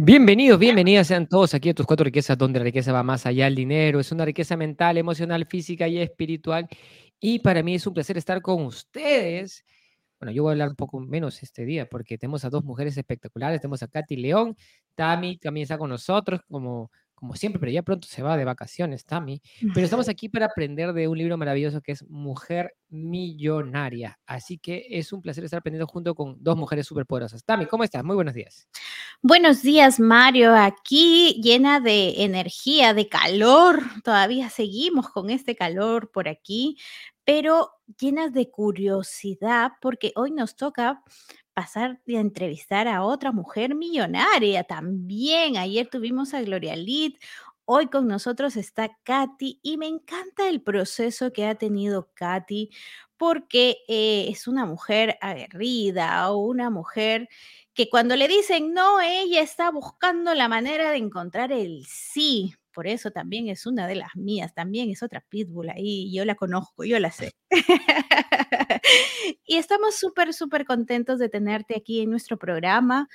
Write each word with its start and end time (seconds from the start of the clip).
Bienvenidos, 0.00 0.60
bienvenidas 0.60 1.08
sean 1.08 1.26
todos 1.26 1.54
aquí 1.54 1.70
a 1.70 1.74
tus 1.74 1.84
cuatro 1.84 2.04
riquezas, 2.04 2.38
donde 2.38 2.60
la 2.60 2.64
riqueza 2.64 2.92
va 2.92 3.02
más 3.02 3.26
allá 3.26 3.46
del 3.46 3.56
dinero. 3.56 3.98
Es 3.98 4.12
una 4.12 4.24
riqueza 4.24 4.56
mental, 4.56 4.96
emocional, 4.96 5.44
física 5.46 5.88
y 5.88 5.98
espiritual. 5.98 6.68
Y 7.18 7.40
para 7.40 7.64
mí 7.64 7.74
es 7.74 7.84
un 7.84 7.94
placer 7.94 8.16
estar 8.16 8.40
con 8.40 8.64
ustedes. 8.64 9.64
Bueno, 10.20 10.30
yo 10.30 10.44
voy 10.44 10.50
a 10.50 10.52
hablar 10.52 10.68
un 10.68 10.76
poco 10.76 11.00
menos 11.00 11.42
este 11.42 11.64
día 11.64 11.88
porque 11.88 12.16
tenemos 12.16 12.44
a 12.44 12.48
dos 12.48 12.62
mujeres 12.62 12.96
espectaculares. 12.96 13.60
Tenemos 13.60 13.82
a 13.82 13.88
Katy 13.88 14.18
León. 14.18 14.56
Tami 14.94 15.36
también 15.36 15.64
está 15.64 15.76
con 15.76 15.90
nosotros 15.90 16.42
como 16.48 16.92
como 17.18 17.34
siempre, 17.34 17.58
pero 17.58 17.72
ya 17.72 17.82
pronto 17.82 18.06
se 18.06 18.22
va 18.22 18.36
de 18.36 18.44
vacaciones, 18.44 19.04
Tami. 19.04 19.42
Pero 19.74 19.84
estamos 19.84 20.08
aquí 20.08 20.28
para 20.28 20.46
aprender 20.46 20.92
de 20.92 21.08
un 21.08 21.18
libro 21.18 21.36
maravilloso 21.36 21.80
que 21.80 21.92
es 21.92 22.08
Mujer 22.08 22.76
Millonaria. 22.88 24.20
Así 24.24 24.58
que 24.58 24.86
es 24.88 25.12
un 25.12 25.20
placer 25.20 25.42
estar 25.42 25.58
aprendiendo 25.58 25.88
junto 25.88 26.14
con 26.14 26.36
dos 26.40 26.56
mujeres 26.56 26.86
superpoderosas. 26.86 27.44
Tami, 27.44 27.66
¿cómo 27.66 27.82
estás? 27.82 28.04
Muy 28.04 28.14
buenos 28.14 28.34
días. 28.34 28.68
Buenos 29.20 29.62
días, 29.62 29.98
Mario. 29.98 30.54
Aquí 30.54 31.40
llena 31.42 31.80
de 31.80 32.22
energía, 32.22 32.94
de 32.94 33.08
calor. 33.08 33.82
Todavía 34.04 34.48
seguimos 34.48 35.08
con 35.08 35.30
este 35.30 35.56
calor 35.56 36.12
por 36.12 36.28
aquí, 36.28 36.78
pero 37.28 37.72
llenas 38.00 38.32
de 38.32 38.50
curiosidad 38.50 39.72
porque 39.82 40.12
hoy 40.16 40.30
nos 40.30 40.56
toca 40.56 41.02
pasar 41.52 42.00
a 42.08 42.12
entrevistar 42.12 42.88
a 42.88 43.04
otra 43.04 43.32
mujer 43.32 43.74
millonaria 43.74 44.64
también. 44.64 45.58
Ayer 45.58 45.86
tuvimos 45.88 46.32
a 46.32 46.40
Gloria 46.40 46.74
Lid, 46.74 47.16
hoy 47.66 47.88
con 47.88 48.08
nosotros 48.08 48.56
está 48.56 48.96
Katy 49.02 49.60
y 49.62 49.76
me 49.76 49.88
encanta 49.88 50.48
el 50.48 50.62
proceso 50.62 51.30
que 51.30 51.44
ha 51.44 51.54
tenido 51.54 52.08
Katy 52.14 52.70
porque 53.18 53.76
eh, 53.88 54.28
es 54.30 54.48
una 54.48 54.64
mujer 54.64 55.18
aguerrida 55.20 56.32
o 56.32 56.38
una 56.38 56.70
mujer 56.70 57.28
que 57.78 57.88
cuando 57.88 58.16
le 58.16 58.26
dicen 58.26 58.74
no, 58.74 59.00
ella 59.00 59.40
está 59.40 59.70
buscando 59.70 60.34
la 60.34 60.48
manera 60.48 60.90
de 60.90 60.96
encontrar 60.96 61.52
el 61.52 61.86
sí 61.86 62.52
por 62.74 62.88
eso 62.88 63.12
también 63.12 63.48
es 63.48 63.66
una 63.66 63.86
de 63.86 63.94
las 63.94 64.14
mías, 64.14 64.52
también 64.54 64.90
es 64.90 65.02
otra 65.02 65.24
pitbull 65.28 65.68
ahí, 65.68 66.12
yo 66.12 66.24
la 66.24 66.36
conozco, 66.36 66.84
yo 66.84 67.00
la 67.00 67.10
sé. 67.10 67.32
y 69.44 69.56
estamos 69.56 69.96
súper, 69.96 70.32
súper 70.32 70.64
contentos 70.64 71.18
de 71.18 71.28
tenerte 71.28 71.76
aquí 71.76 72.00
en 72.02 72.10
nuestro 72.10 72.36
programa. 72.36 73.08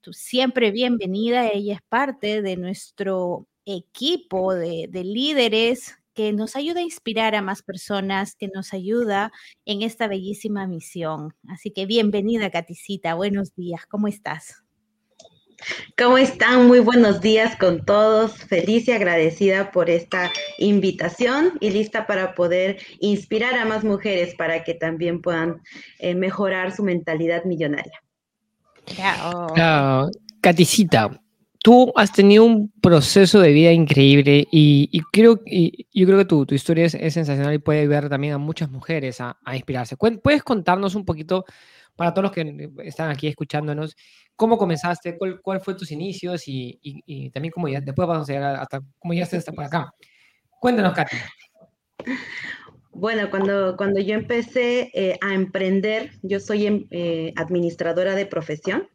Tú 0.00 0.14
siempre 0.14 0.70
bienvenida, 0.70 1.48
ella 1.48 1.74
es 1.74 1.82
parte 1.82 2.40
de 2.40 2.56
nuestro 2.56 3.46
equipo 3.66 4.54
de, 4.54 4.86
de 4.88 5.04
líderes 5.04 5.99
que 6.20 6.34
nos 6.34 6.54
ayuda 6.54 6.80
a 6.80 6.82
inspirar 6.82 7.34
a 7.34 7.40
más 7.40 7.62
personas, 7.62 8.34
que 8.34 8.48
nos 8.48 8.74
ayuda 8.74 9.32
en 9.64 9.80
esta 9.80 10.06
bellísima 10.06 10.66
misión. 10.66 11.34
Así 11.48 11.70
que 11.70 11.86
bienvenida, 11.86 12.50
Katicita. 12.50 13.14
Buenos 13.14 13.54
días, 13.54 13.86
¿cómo 13.86 14.06
estás? 14.06 14.62
¿Cómo 15.96 16.18
están? 16.18 16.66
Muy 16.66 16.80
buenos 16.80 17.22
días 17.22 17.56
con 17.56 17.86
todos. 17.86 18.34
Feliz 18.34 18.86
y 18.88 18.92
agradecida 18.92 19.70
por 19.70 19.88
esta 19.88 20.30
invitación 20.58 21.54
y 21.58 21.70
lista 21.70 22.06
para 22.06 22.34
poder 22.34 22.76
inspirar 22.98 23.54
a 23.54 23.64
más 23.64 23.82
mujeres 23.82 24.34
para 24.34 24.62
que 24.62 24.74
también 24.74 25.22
puedan 25.22 25.62
eh, 26.00 26.14
mejorar 26.14 26.76
su 26.76 26.82
mentalidad 26.82 27.44
millonaria. 27.44 28.02
Claro. 28.84 30.10
Katicita, 30.42 31.18
tú 31.62 31.92
has 31.96 32.12
tenido 32.12 32.44
un 32.44 32.70
proceso 32.80 33.40
de 33.40 33.52
vida 33.52 33.72
increíble 33.72 34.46
y, 34.50 35.00
creo, 35.12 35.40
y 35.46 35.86
yo 35.92 36.06
creo 36.06 36.18
que 36.18 36.24
tu, 36.24 36.54
historia 36.54 36.86
es, 36.86 36.92
sensacional 36.92 37.54
y 37.54 37.58
puede 37.58 37.80
ayudar 37.80 38.08
también 38.08 38.34
a 38.34 38.38
muchas 38.38 38.70
mujeres 38.70 39.20
a, 39.20 39.38
a 39.44 39.56
inspirarse. 39.56 39.96
¿Puedes 39.96 40.42
contarnos 40.42 40.94
un 40.94 41.04
poquito, 41.04 41.44
para 41.96 42.14
todos 42.14 42.24
los 42.24 42.32
que 42.32 42.70
están 42.84 43.10
aquí 43.10 43.28
escuchándonos, 43.28 43.96
cómo 44.36 44.56
comenzaste, 44.56 45.18
cuál, 45.18 45.40
cuál 45.42 45.60
fue 45.60 45.74
tus 45.74 45.92
inicios 45.92 46.44
y, 46.46 47.30
también 47.34 47.52
cómo 47.52 47.68
ya, 47.68 47.80
después 47.80 48.08
vamos 48.08 48.28
a 48.28 48.32
llegar 48.32 48.56
hasta 48.56 48.80
cómo 48.98 49.12
ya 49.12 49.24
hasta 49.24 49.52
por 49.52 49.64
acá. 49.64 49.92
Cuéntanos, 50.60 50.94
Katy. 50.94 51.16
Bueno, 52.92 53.30
cuando, 53.30 53.76
cuando 53.76 54.00
yo 54.00 54.14
empecé 54.14 54.90
eh, 54.94 55.18
a 55.20 55.34
emprender, 55.34 56.10
yo 56.22 56.40
soy 56.40 56.66
em, 56.66 56.86
eh, 56.90 57.32
administradora 57.36 58.14
de 58.14 58.26
profesión 58.26 58.88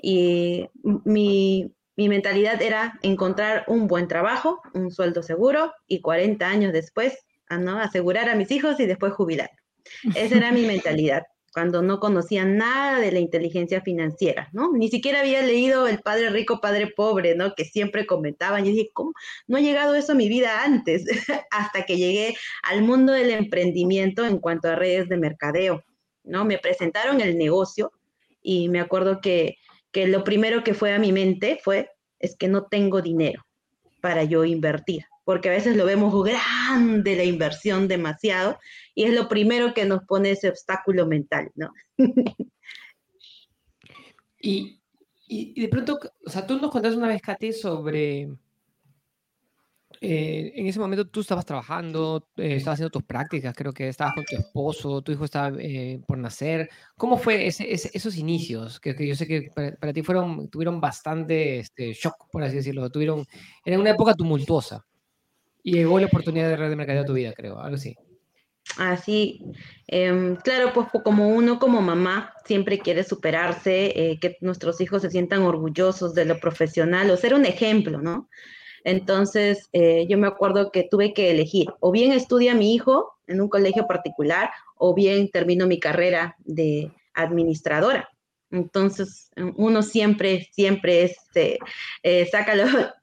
y 0.00 0.68
mi, 1.04 1.72
mi, 1.96 2.08
mentalidad 2.08 2.60
era 2.62 2.98
encontrar 3.02 3.64
un 3.66 3.86
buen 3.86 4.08
trabajo, 4.08 4.60
un 4.74 4.90
sueldo 4.90 5.22
seguro 5.22 5.72
y 5.86 6.00
40 6.00 6.46
años 6.46 6.72
después, 6.72 7.18
¿no? 7.50 7.78
asegurar 7.78 8.28
a 8.28 8.34
mis 8.34 8.50
hijos 8.50 8.80
y 8.80 8.86
después 8.86 9.12
jubilar. 9.12 9.50
Esa 10.14 10.36
era 10.36 10.52
mi 10.52 10.62
mentalidad 10.66 11.24
cuando 11.52 11.82
no 11.82 12.00
conocía 12.00 12.44
nada 12.44 12.98
de 12.98 13.12
la 13.12 13.18
inteligencia 13.18 13.82
financiera, 13.82 14.48
¿no? 14.52 14.72
Ni 14.72 14.88
siquiera 14.88 15.20
había 15.20 15.42
leído 15.42 15.86
El 15.86 16.00
Padre 16.00 16.30
Rico, 16.30 16.60
Padre 16.60 16.92
Pobre, 16.96 17.34
¿no? 17.34 17.54
Que 17.54 17.64
siempre 17.64 18.06
comentaban. 18.06 18.64
Y 18.64 18.70
dije, 18.70 18.90
¿cómo 18.94 19.12
no 19.46 19.58
ha 19.58 19.60
llegado 19.60 19.94
eso 19.94 20.12
a 20.12 20.14
mi 20.14 20.28
vida 20.28 20.64
antes? 20.64 21.04
Hasta 21.50 21.84
que 21.84 21.98
llegué 21.98 22.34
al 22.62 22.82
mundo 22.82 23.12
del 23.12 23.30
emprendimiento 23.30 24.24
en 24.24 24.38
cuanto 24.38 24.68
a 24.68 24.76
redes 24.76 25.08
de 25.10 25.18
mercadeo, 25.18 25.84
¿no? 26.24 26.44
Me 26.46 26.58
presentaron 26.58 27.20
el 27.20 27.36
negocio 27.36 27.92
y 28.40 28.70
me 28.70 28.80
acuerdo 28.80 29.20
que, 29.20 29.58
que 29.92 30.06
lo 30.06 30.24
primero 30.24 30.64
que 30.64 30.74
fue 30.74 30.92
a 30.92 30.98
mi 30.98 31.12
mente 31.12 31.60
fue, 31.62 31.90
es 32.18 32.36
que 32.36 32.48
no 32.48 32.64
tengo 32.66 33.02
dinero 33.02 33.44
para 34.00 34.24
yo 34.24 34.44
invertir 34.44 35.04
porque 35.24 35.48
a 35.48 35.52
veces 35.52 35.76
lo 35.76 35.84
vemos 35.84 36.12
grande 36.24 37.16
la 37.16 37.24
inversión 37.24 37.88
demasiado 37.88 38.58
y 38.94 39.04
es 39.04 39.14
lo 39.14 39.28
primero 39.28 39.74
que 39.74 39.84
nos 39.84 40.04
pone 40.04 40.32
ese 40.32 40.48
obstáculo 40.48 41.06
mental, 41.06 41.50
¿no? 41.54 41.72
y, 44.40 44.80
de 45.28 45.68
pronto, 45.68 45.98
o 46.26 46.30
sea, 46.30 46.46
tú 46.46 46.58
nos 46.58 46.70
contaste 46.70 46.98
una 46.98 47.08
vez, 47.08 47.22
Katy, 47.22 47.52
sobre... 47.52 48.28
Eh, 50.04 50.54
en 50.56 50.66
ese 50.66 50.80
momento 50.80 51.06
tú 51.06 51.20
estabas 51.20 51.46
trabajando, 51.46 52.26
eh, 52.36 52.56
estabas 52.56 52.74
haciendo 52.74 52.90
tus 52.90 53.04
prácticas, 53.04 53.54
creo 53.54 53.72
que 53.72 53.88
estabas 53.88 54.14
con 54.14 54.24
tu 54.24 54.34
esposo, 54.34 55.00
tu 55.00 55.12
hijo 55.12 55.24
estaba 55.24 55.56
eh, 55.60 56.00
por 56.08 56.18
nacer. 56.18 56.68
¿Cómo 56.96 57.16
fue 57.16 57.46
ese, 57.46 57.72
esos 57.72 58.16
inicios? 58.16 58.80
Que, 58.80 58.96
yo 59.06 59.14
sé 59.14 59.28
que 59.28 59.52
para, 59.54 59.92
ti 59.92 60.02
fueron, 60.02 60.48
tuvieron 60.48 60.80
bastante 60.80 61.60
este, 61.60 61.92
shock, 61.92 62.28
por 62.32 62.42
así 62.42 62.56
decirlo. 62.56 62.90
Tuvieron, 62.90 63.24
era 63.64 63.78
una 63.78 63.90
época 63.90 64.14
tumultuosa. 64.14 64.84
Y 65.62 65.74
llegó 65.74 66.00
la 66.00 66.06
oportunidad 66.06 66.48
de 66.48 66.56
red 66.56 66.70
de 66.70 66.74
mercadeo 66.74 67.02
a 67.02 67.06
tu 67.06 67.12
vida, 67.12 67.32
creo, 67.32 67.60
algo 67.60 67.76
así. 67.76 67.94
Así, 68.78 69.40
em, 69.86 70.34
claro, 70.34 70.72
pues 70.72 70.88
como 71.04 71.28
uno 71.28 71.60
como 71.60 71.80
mamá 71.80 72.34
siempre 72.44 72.80
quiere 72.80 73.04
superarse, 73.04 73.92
eh, 73.94 74.18
que 74.20 74.36
nuestros 74.40 74.80
hijos 74.80 75.02
se 75.02 75.10
sientan 75.10 75.42
orgullosos 75.42 76.12
de 76.14 76.24
lo 76.24 76.40
profesional 76.40 77.08
o 77.10 77.16
ser 77.16 77.34
un 77.34 77.44
ejemplo, 77.44 78.02
¿no? 78.02 78.28
Entonces, 78.84 79.68
eh, 79.72 80.06
yo 80.08 80.18
me 80.18 80.26
acuerdo 80.26 80.70
que 80.70 80.82
tuve 80.82 81.14
que 81.14 81.30
elegir, 81.30 81.68
o 81.80 81.92
bien 81.92 82.12
estudia 82.12 82.54
mi 82.54 82.74
hijo 82.74 83.12
en 83.26 83.40
un 83.40 83.48
colegio 83.48 83.86
particular, 83.86 84.50
o 84.76 84.94
bien 84.94 85.30
termino 85.30 85.66
mi 85.66 85.78
carrera 85.78 86.36
de 86.44 86.90
administradora. 87.14 88.08
Entonces, 88.52 89.30
uno 89.56 89.82
siempre, 89.82 90.48
siempre 90.52 91.04
este, 91.04 91.58
eh, 92.02 92.28
saca 92.30 92.54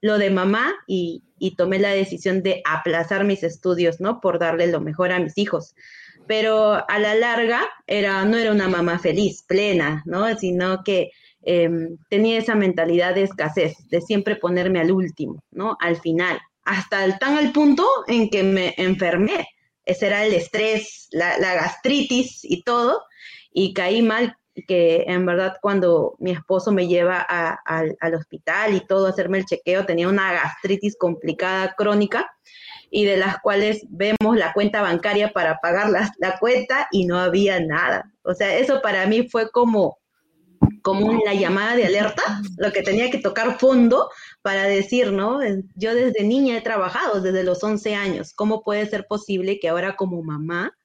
lo, 0.02 0.18
de 0.20 0.30
mamá 0.30 0.74
y, 0.88 1.24
tomé 1.58 1.80
la 1.80 1.90
decisión 1.90 2.44
de 2.44 2.62
aplazar 2.66 3.24
mis 3.24 3.44
estudios, 3.44 4.00
¿no? 4.00 4.22
Por 4.22 4.38
darle 4.38 4.68
lo 4.68 4.80
mejor 4.80 5.12
a 5.12 5.20
mis 5.20 5.38
hijos. 5.38 5.74
Pero 6.28 6.86
a 6.88 7.00
la 7.00 7.16
larga 7.16 7.62
era, 7.88 8.24
no 8.26 8.38
era 8.38 8.52
una 8.52 8.68
mamá 8.68 9.00
feliz, 9.00 9.44
plena, 9.48 10.04
¿no? 10.06 10.38
Sino 10.38 10.84
que 10.84 11.12
em, 11.44 11.98
tenía 12.10 12.38
esa 12.38 12.56
mentalidad 12.56 13.16
de 13.16 13.24
escasez, 13.24 13.76
de 13.90 14.02
siempre 14.02 14.36
ponerme 14.36 14.80
al 14.80 14.92
último, 14.92 15.44
¿no? 15.52 15.78
Al 15.80 15.98
final, 15.98 16.40
hasta 16.64 17.06
el, 17.06 17.18
tan 17.20 17.38
al 17.38 17.52
punto 17.52 17.88
en 18.08 18.30
que 18.30 18.44
me 18.44 18.74
enfermé. 18.78 19.48
Ese 19.86 20.08
era 20.08 20.26
el 20.26 20.34
estrés, 20.34 21.08
la, 21.12 21.38
la 21.40 21.56
gastritis 21.56 22.42
y 22.44 22.64
todo, 22.64 23.04
y 23.52 23.74
caí 23.74 24.02
mal 24.02 24.36
que 24.68 25.06
en 25.08 25.26
verdad 25.26 25.58
cuando 25.62 26.16
mi 26.20 26.32
esposo 26.32 26.72
me 26.72 26.88
lleva 26.88 27.22
al 27.22 28.14
hospital 28.14 28.76
y 28.76 28.86
todo, 28.86 29.08
a 29.08 29.10
hacerme 29.10 29.40
el 29.40 29.46
chequeo, 29.46 29.86
tenía 29.86 30.08
una 30.08 30.34
gastritis 30.34 30.98
complicada 30.98 31.74
crónica 31.78 32.30
y 32.92 33.06
de 33.06 33.18
las 33.18 33.40
cuales 33.40 33.86
vemos 33.90 34.36
la 34.36 34.54
cuenta 34.54 34.82
bancaria 34.82 35.32
para 35.32 35.60
pagar 35.60 35.90
la, 35.90 36.12
la 36.18 36.40
cuenta 36.40 36.88
y 36.92 37.06
no 37.06 37.20
había 37.20 37.60
nada. 37.60 38.12
O 38.24 38.34
sea, 38.34 38.58
eso 38.58 38.82
para 38.82 39.06
mí 39.06 39.28
fue 39.30 39.52
como, 39.52 40.00
como 40.82 41.22
la 41.24 41.34
llamada 41.34 41.76
de 41.76 41.86
alerta, 41.86 42.42
lo 42.58 42.72
que 42.72 42.82
tenía 42.82 43.10
que 43.10 43.20
tocar 43.20 43.60
fondo 43.60 44.10
para 44.42 44.64
decir, 44.64 45.12
¿no? 45.12 45.40
Yo 45.76 45.94
desde 45.94 46.24
niña 46.24 46.58
he 46.58 46.62
trabajado, 46.62 47.22
desde 47.22 47.44
los 47.44 47.64
11 47.64 47.96
años. 47.96 48.34
¿Cómo 48.34 48.64
puede 48.64 48.86
ser 48.88 49.06
posible 49.08 49.60
que 49.60 49.70
ahora 49.70 49.96
como 49.96 50.22
mamá 50.24 50.76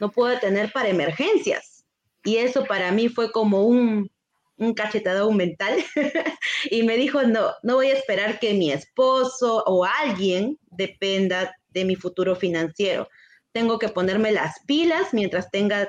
no 0.00 0.10
pueda 0.10 0.40
tener 0.40 0.72
para 0.72 0.88
emergencias? 0.88 1.84
Y 2.24 2.36
eso 2.36 2.64
para 2.64 2.90
mí 2.92 3.08
fue 3.08 3.32
como 3.32 3.64
un, 3.64 4.10
un 4.56 4.74
cachetado 4.74 5.30
mental. 5.32 5.84
y 6.70 6.82
me 6.82 6.96
dijo, 6.96 7.22
no, 7.22 7.52
no 7.62 7.76
voy 7.76 7.88
a 7.88 7.94
esperar 7.94 8.38
que 8.38 8.54
mi 8.54 8.72
esposo 8.72 9.62
o 9.66 9.84
alguien 9.84 10.58
dependa 10.70 11.54
de 11.68 11.84
mi 11.84 11.96
futuro 11.96 12.34
financiero. 12.36 13.08
Tengo 13.52 13.78
que 13.78 13.88
ponerme 13.88 14.32
las 14.32 14.56
pilas 14.66 15.12
mientras 15.12 15.50
tenga 15.50 15.88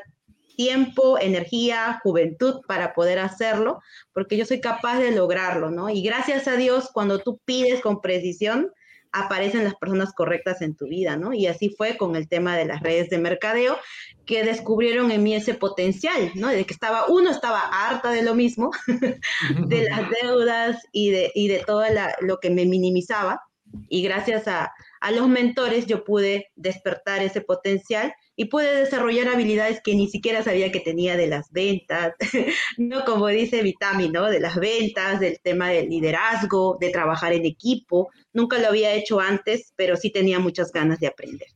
tiempo, 0.56 1.20
energía, 1.20 2.00
juventud 2.04 2.62
para 2.68 2.94
poder 2.94 3.20
hacerlo, 3.20 3.82
porque 4.14 4.38
yo 4.38 4.46
soy 4.46 4.62
capaz 4.62 5.00
de 5.00 5.12
lograrlo, 5.12 5.70
¿no? 5.70 5.90
Y 5.90 6.02
gracias 6.02 6.48
a 6.48 6.56
Dios, 6.56 6.90
cuando 6.94 7.20
tú 7.20 7.40
pides 7.46 7.82
con 7.82 8.02
precisión, 8.02 8.72
aparecen 9.16 9.64
las 9.64 9.76
personas 9.76 10.12
correctas 10.14 10.62
en 10.62 10.76
tu 10.76 10.88
vida, 10.88 11.16
¿no? 11.16 11.34
Y 11.34 11.48
así 11.48 11.70
fue 11.70 11.96
con 11.96 12.18
el 12.18 12.28
tema 12.28 12.58
de 12.58 12.66
las 12.66 12.82
redes 12.82 13.10
de 13.10 13.18
mercadeo, 13.18 13.78
que 14.26 14.44
descubrieron 14.44 15.10
en 15.10 15.24
mí 15.24 15.34
ese 15.34 15.54
potencial, 15.54 16.32
¿no? 16.36 16.50
De 16.50 16.66
que 16.66 16.74
estaba, 16.74 17.06
uno 17.08 17.32
estaba 17.32 17.62
harta 17.62 18.12
de 18.12 18.24
lo 18.24 18.36
mismo, 18.36 18.72
de 19.68 19.84
las 19.84 20.10
deudas 20.22 20.82
y 20.92 21.12
de, 21.12 21.32
y 21.34 21.48
de 21.48 21.60
todo 21.60 21.84
lo 22.22 22.40
que 22.40 22.50
me 22.50 22.66
minimizaba, 22.66 23.42
y 23.90 24.04
gracias 24.04 24.48
a, 24.48 24.74
a 25.00 25.12
los 25.12 25.28
mentores 25.28 25.86
yo 25.86 26.04
pude 26.04 26.52
despertar 26.56 27.22
ese 27.22 27.42
potencial 27.42 28.14
y 28.36 28.46
pude 28.46 28.76
desarrollar 28.76 29.30
habilidades 29.30 29.82
que 29.82 29.96
ni 29.96 30.10
siquiera 30.10 30.44
sabía 30.44 30.72
que 30.72 30.82
tenía 30.82 31.16
de 31.16 31.28
las 31.28 31.52
ventas, 31.52 32.14
no 32.78 33.06
como 33.06 33.28
dice 33.28 33.64
Vitami, 33.64 34.10
¿no? 34.10 34.26
De 34.26 34.40
las 34.40 34.58
ventas, 34.58 35.20
del 35.20 35.40
tema 35.42 35.70
del 35.70 35.90
liderazgo, 35.90 36.78
de 36.80 36.90
trabajar 36.90 37.34
en 37.34 37.46
equipo. 37.46 38.10
Nunca 38.34 38.60
lo 38.60 38.68
había 38.68 38.94
hecho 38.94 39.20
antes, 39.20 39.74
pero 39.76 39.96
sí 39.96 40.12
tenía 40.12 40.40
muchas 40.40 40.72
ganas 40.72 41.00
de 41.00 41.08
aprender. 41.08 41.48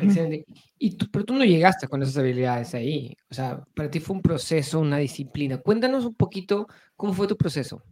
Excelente. 0.00 0.44
Y 0.78 0.96
tú, 0.96 1.06
pero 1.10 1.24
tú 1.24 1.34
no 1.34 1.44
llegaste 1.44 1.88
con 1.88 2.02
esas 2.02 2.18
habilidades 2.18 2.74
ahí. 2.74 3.16
O 3.30 3.34
sea, 3.34 3.64
para 3.74 3.90
ti 3.90 3.98
fue 3.98 4.16
un 4.16 4.22
proceso, 4.22 4.78
una 4.78 4.98
disciplina. 4.98 5.58
Cuéntanos 5.58 6.04
un 6.04 6.14
poquito 6.14 6.68
cómo 6.96 7.14
fue 7.14 7.26
tu 7.26 7.36
proceso. 7.36 7.82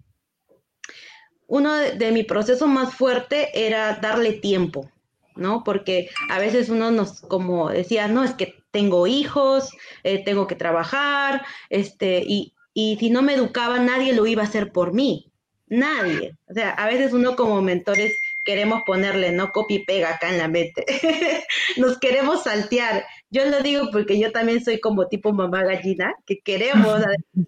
Uno 1.49 1.75
de, 1.75 1.93
de 1.93 2.13
mi 2.13 2.23
proceso 2.23 2.69
más 2.69 2.95
fuerte 2.95 3.49
era 3.67 3.97
darle 3.97 4.35
tiempo 4.35 4.89
¿no? 5.37 5.65
Porque 5.65 6.09
a 6.29 6.39
veces 6.39 6.69
uno 6.69 6.91
nos, 6.91 7.21
como 7.21 7.71
decía, 7.71 8.09
no, 8.09 8.25
es 8.25 8.35
que 8.35 8.63
tengo 8.71 9.07
hijos, 9.07 9.71
eh, 10.05 10.23
tengo 10.25 10.47
que 10.47 10.55
trabajar, 10.55 11.45
este, 11.69 12.23
y, 12.27 12.55
y 12.75 12.97
si 12.99 13.11
no 13.11 13.23
me 13.23 13.35
educaba, 13.35 13.79
nadie 13.79 14.13
lo 14.13 14.27
iba 14.27 14.43
a 14.43 14.47
hacer 14.47 14.73
por 14.73 14.93
mí, 14.93 15.33
nadie. 15.67 16.37
O 16.49 16.55
sea, 16.55 16.71
a 16.71 16.87
veces 16.87 17.13
uno 17.13 17.37
como 17.37 17.63
mentores 17.63 18.17
queremos 18.45 18.83
ponerle, 18.87 19.33
no 19.33 19.53
copy 19.53 19.77
y 19.77 19.85
pega 19.85 20.11
acá 20.11 20.31
en 20.31 20.39
la 20.39 20.49
mente. 20.49 20.85
Nos 21.77 21.99
queremos 21.99 22.45
saltear. 22.45 23.05
Yo 23.31 23.45
lo 23.45 23.61
digo 23.61 23.91
porque 23.93 24.19
yo 24.19 24.33
también 24.33 24.65
soy 24.65 24.81
como 24.81 25.07
tipo 25.07 25.33
mamá 25.33 25.63
gallina, 25.63 26.15
que 26.27 26.41
queremos 26.41 27.01
el 27.35 27.45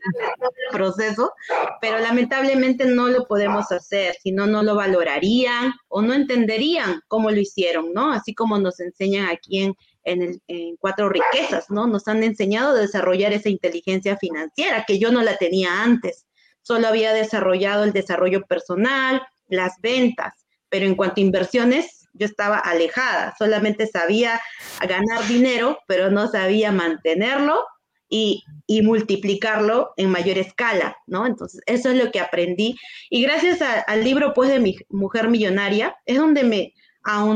proceso, 0.71 1.33
pero 1.81 1.99
lamentablemente 1.99 2.85
no 2.87 3.09
lo 3.09 3.27
podemos 3.27 3.73
hacer, 3.73 4.15
si 4.23 4.33
no, 4.33 4.47
no 4.47 4.62
lo 4.62 4.77
valorarían 4.77 5.73
o 5.89 6.03
no 6.03 6.15
entenderían 6.15 7.00
cómo 7.09 7.31
lo 7.31 7.41
hicieron, 7.41 7.93
¿no? 7.93 8.12
Así 8.12 8.35
como 8.35 8.59
nos 8.59 8.79
enseñan 8.81 9.29
aquí 9.29 9.62
en, 9.62 9.75
en, 10.05 10.23
el, 10.23 10.43
en 10.47 10.77
Cuatro 10.77 11.09
Riquezas, 11.09 11.71
¿no? 11.71 11.87
Nos 11.87 12.06
han 12.06 12.23
enseñado 12.23 12.77
a 12.77 12.81
desarrollar 12.81 13.33
esa 13.33 13.49
inteligencia 13.49 14.17
financiera 14.17 14.85
que 14.87 14.99
yo 14.99 15.11
no 15.11 15.23
la 15.23 15.37
tenía 15.37 15.83
antes. 15.83 16.27
Solo 16.62 16.87
había 16.87 17.12
desarrollado 17.12 17.83
el 17.83 17.93
desarrollo 17.93 18.43
personal, 18.43 19.23
las 19.49 19.81
ventas, 19.81 20.42
pero 20.73 20.87
en 20.87 20.95
cuanto 20.95 21.21
a 21.21 21.25
inversiones, 21.25 22.09
yo 22.15 22.25
estaba 22.25 22.57
alejada, 22.57 23.35
solamente 23.39 23.87
sabía 23.87 24.41
ganar 24.81 25.29
dinero, 25.29 25.79
pero 25.87 26.11
no 26.11 26.29
sabía 26.29 26.73
mantenerlo 26.73 27.63
y, 28.09 28.43
multiplicarlo 28.83 29.93
en 29.99 30.09
mayor 30.09 30.39
escala, 30.39 30.97
¿no? 31.07 31.27
Entonces, 31.27 31.61
eso 31.67 31.91
es 31.91 32.03
lo 32.03 32.11
que 32.11 32.21
aprendí. 32.21 32.75
Y 33.11 33.23
gracias 33.23 33.61
al 33.87 34.03
libro, 34.03 34.33
pues, 34.33 34.49
de 34.49 34.61
mi 34.61 34.79
mujer 34.89 35.29
millonaria, 35.29 35.95
es 36.07 36.17
donde 36.17 36.43
me, 36.43 36.73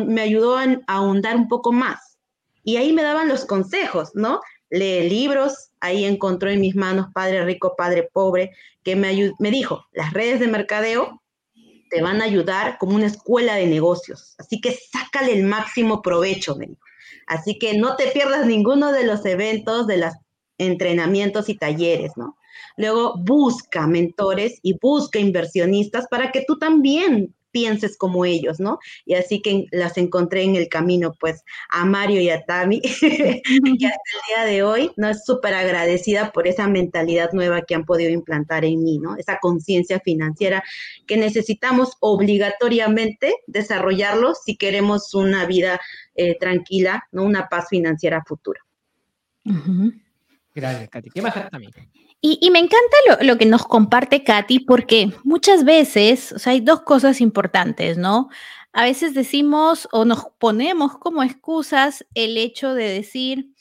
me 0.06 0.22
ayudó 0.22 0.56
a, 0.56 0.64
ahondar 0.86 1.36
un 1.36 1.48
poco 1.48 1.72
más. 1.72 2.16
Y 2.64 2.78
ahí 2.78 2.94
me 2.94 3.02
daban 3.02 3.28
los 3.28 3.44
consejos, 3.44 4.12
¿no? 4.14 4.40
Lee 4.70 5.10
libros, 5.10 5.72
ahí 5.80 6.06
encontró 6.06 6.48
en 6.48 6.62
mis 6.62 6.74
manos 6.74 7.08
Padre 7.12 7.44
Rico, 7.44 7.74
Padre 7.76 8.08
Pobre, 8.10 8.52
que 8.82 8.96
me, 8.96 9.34
me 9.38 9.50
dijo, 9.50 9.84
las 9.92 10.14
redes 10.14 10.40
de 10.40 10.48
mercadeo 10.48 11.20
te 11.90 12.02
van 12.02 12.20
a 12.20 12.24
ayudar 12.24 12.78
como 12.78 12.96
una 12.96 13.06
escuela 13.06 13.54
de 13.54 13.66
negocios. 13.66 14.34
Así 14.38 14.60
que 14.60 14.76
sácale 14.92 15.32
el 15.32 15.44
máximo 15.44 16.02
provecho, 16.02 16.56
me 16.56 16.68
Así 17.26 17.58
que 17.58 17.76
no 17.76 17.96
te 17.96 18.08
pierdas 18.08 18.46
ninguno 18.46 18.92
de 18.92 19.04
los 19.04 19.24
eventos, 19.26 19.86
de 19.86 19.98
los 19.98 20.12
entrenamientos 20.58 21.48
y 21.48 21.56
talleres, 21.56 22.12
¿no? 22.16 22.36
Luego 22.76 23.14
busca 23.18 23.86
mentores 23.86 24.58
y 24.62 24.78
busca 24.80 25.18
inversionistas 25.18 26.06
para 26.08 26.30
que 26.30 26.44
tú 26.46 26.58
también 26.58 27.34
pienses 27.50 27.96
como 27.96 28.24
ellos, 28.24 28.60
¿no? 28.60 28.78
Y 29.04 29.14
así 29.14 29.40
que 29.40 29.66
las 29.70 29.96
encontré 29.96 30.42
en 30.42 30.56
el 30.56 30.68
camino, 30.68 31.14
pues, 31.18 31.42
a 31.70 31.84
Mario 31.84 32.20
y 32.20 32.30
a 32.30 32.44
Tami, 32.44 32.80
que 33.00 33.42
hasta 33.42 33.82
el 33.82 34.20
día 34.28 34.44
de 34.44 34.62
hoy, 34.62 34.90
¿no? 34.96 35.08
Es 35.08 35.24
súper 35.24 35.54
agradecida 35.54 36.32
por 36.32 36.46
esa 36.46 36.68
mentalidad 36.68 37.32
nueva 37.32 37.62
que 37.62 37.74
han 37.74 37.84
podido 37.84 38.10
implantar 38.10 38.64
en 38.64 38.82
mí, 38.82 38.98
¿no? 38.98 39.16
Esa 39.16 39.38
conciencia 39.38 40.00
financiera 40.00 40.62
que 41.06 41.16
necesitamos 41.16 41.96
obligatoriamente 42.00 43.36
desarrollarlo 43.46 44.34
si 44.34 44.56
queremos 44.56 45.14
una 45.14 45.46
vida 45.46 45.80
eh, 46.14 46.36
tranquila, 46.38 47.04
¿no? 47.12 47.24
Una 47.24 47.48
paz 47.48 47.68
financiera 47.68 48.22
futura. 48.26 48.60
Gracias, 50.54 50.88
Katy. 50.88 51.10
¿Qué 51.10 51.22
más, 51.22 51.50
Tami? 51.50 51.68
Y, 52.28 52.50
me 52.50 52.58
encanta 52.58 52.96
lo, 53.22 53.38
que 53.38 53.46
nos 53.46 53.64
comparte 53.64 54.24
Katy 54.24 54.58
porque 54.58 55.12
muchas 55.22 55.62
veces, 55.62 56.32
o 56.32 56.40
sea, 56.40 56.54
hay 56.54 56.60
dos 56.60 56.82
cosas 56.82 57.20
importantes, 57.20 57.98
¿no? 57.98 58.30
A 58.72 58.82
veces 58.82 59.14
decimos 59.14 59.88
o 59.92 60.04
nos 60.04 60.26
ponemos 60.38 60.98
como 60.98 61.22
excusas 61.22 62.04
el 62.14 62.36
hecho 62.36 62.74
de 62.74 62.88
decir, 62.88 63.54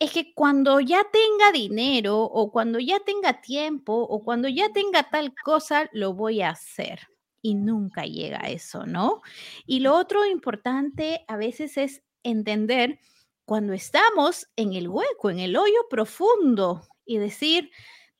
es 0.00 0.10
que 0.10 0.34
cuando 0.34 0.80
ya 0.80 1.04
tenga 1.12 1.52
dinero 1.52 2.20
o 2.22 2.50
cuando 2.50 2.80
ya 2.80 2.98
tenga 2.98 3.40
tiempo 3.40 3.94
o 3.94 4.24
cuando 4.24 4.48
ya 4.48 4.72
tenga 4.72 5.04
tal 5.04 5.32
cosa, 5.44 5.88
lo 5.92 6.12
voy 6.12 6.42
a 6.42 6.50
hacer. 6.50 7.06
Y 7.42 7.54
nunca 7.54 8.06
llega 8.06 8.40
a 8.42 8.50
eso, 8.50 8.86
¿no? 8.86 9.22
Y 9.66 9.80
lo 9.80 9.94
otro 9.94 10.26
importante 10.26 11.24
a 11.28 11.36
veces 11.36 11.76
es 11.76 12.02
entender 12.24 12.98
cuando 13.44 13.72
estamos 13.72 14.48
en 14.56 14.72
el 14.72 14.88
hueco, 14.88 15.30
en 15.30 15.38
el 15.38 15.56
hoyo 15.56 15.86
profundo 15.88 16.82
y 17.06 17.18
decir, 17.18 17.70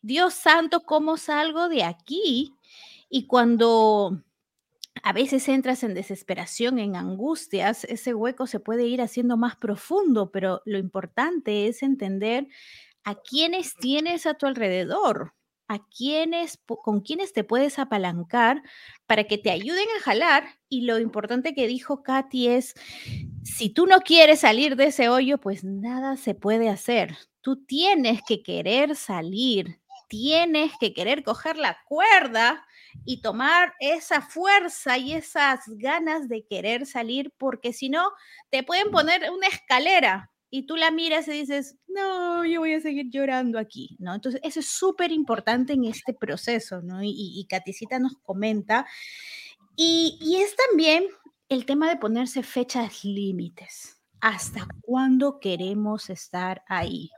Dios 0.03 0.35
santo, 0.35 0.85
¿cómo 0.85 1.17
salgo 1.17 1.69
de 1.69 1.85
aquí? 1.85 2.55
Y 3.09 3.27
cuando 3.27 4.23
a 5.03 5.13
veces 5.13 5.49
entras 5.49 5.83
en 5.83 5.95
desesperación, 5.95 6.79
en 6.79 6.97
angustias, 6.97 7.85
ese 7.85 8.15
hueco 8.15 8.47
se 8.47 8.61
puede 8.61 8.87
ir 8.87 9.01
haciendo 9.03 9.37
más 9.37 9.57
profundo, 9.57 10.31
pero 10.31 10.63
lo 10.65 10.79
importante 10.79 11.67
es 11.67 11.83
entender 11.83 12.49
a 13.05 13.15
quiénes 13.15 13.77
tienes 13.77 14.27
a 14.27 14.35
tu 14.35 14.47
alrededor, 14.47 15.35
a 15.69 15.87
quiénes, 15.87 16.59
con 16.67 17.01
quiénes 17.01 17.33
te 17.33 17.45
puedes 17.45 17.79
apalancar 17.79 18.63
para 19.07 19.25
que 19.25 19.39
te 19.39 19.51
ayuden 19.51 19.87
a 19.99 20.03
jalar. 20.03 20.45
Y 20.69 20.83
lo 20.83 20.99
importante 20.99 21.55
que 21.55 21.67
dijo 21.67 22.03
Katy 22.03 22.49
es, 22.49 22.75
si 23.45 23.71
tú 23.71 23.87
no 23.87 24.01
quieres 24.01 24.41
salir 24.41 24.77
de 24.77 24.87
ese 24.87 25.09
hoyo, 25.09 25.39
pues 25.39 25.63
nada 25.65 26.17
se 26.17 26.35
puede 26.35 26.69
hacer. 26.69 27.17
Tú 27.41 27.65
tienes 27.65 28.21
que 28.27 28.43
querer 28.43 28.97
salir, 28.97 29.81
tienes 30.11 30.73
que 30.81 30.93
querer 30.93 31.23
coger 31.23 31.57
la 31.57 31.79
cuerda 31.87 32.67
y 33.05 33.23
tomar 33.23 33.73
esa 33.79 34.21
fuerza 34.21 34.99
y 34.99 35.13
esas 35.13 35.61
ganas 35.69 36.29
de 36.29 36.45
querer 36.45 36.85
salir, 36.85 37.33
porque 37.39 37.73
si 37.73 37.89
no, 37.89 38.11
te 38.51 38.65
pueden 38.65 38.91
poner 38.91 39.31
una 39.31 39.47
escalera 39.47 40.33
y 40.51 40.67
tú 40.67 40.77
la 40.77 40.91
miras 40.91 41.29
y 41.29 41.33
dices, 41.33 41.77
no, 41.87 42.45
yo 42.45 42.59
voy 42.59 42.75
a 42.75 42.81
seguir 42.81 43.07
llorando 43.09 43.57
aquí, 43.57 43.97
¿no? 44.01 44.13
Entonces, 44.13 44.41
eso 44.43 44.59
es 44.59 44.67
súper 44.67 45.13
importante 45.13 45.75
en 45.75 45.85
este 45.85 46.13
proceso, 46.13 46.83
¿no? 46.83 47.05
Y, 47.05 47.13
y, 47.15 47.47
Katicita 47.47 48.01
nos 48.01 48.17
comenta. 48.19 48.87
Y, 49.77 50.19
y 50.21 50.43
es 50.43 50.57
también 50.57 51.05
el 51.49 51.67
tema 51.67 51.89
de 51.89 51.97
ponerse 51.97 52.43
fechas 52.43 53.05
límites. 53.05 54.03
¿Hasta 54.21 54.67
cuándo 54.83 55.39
queremos 55.39 56.11
estar 56.11 56.65
ahí? 56.67 57.11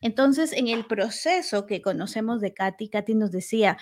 Entonces, 0.00 0.52
en 0.52 0.68
el 0.68 0.86
proceso 0.86 1.66
que 1.66 1.82
conocemos 1.82 2.40
de 2.40 2.52
Katy, 2.54 2.88
Katy 2.88 3.14
nos 3.14 3.30
decía, 3.30 3.78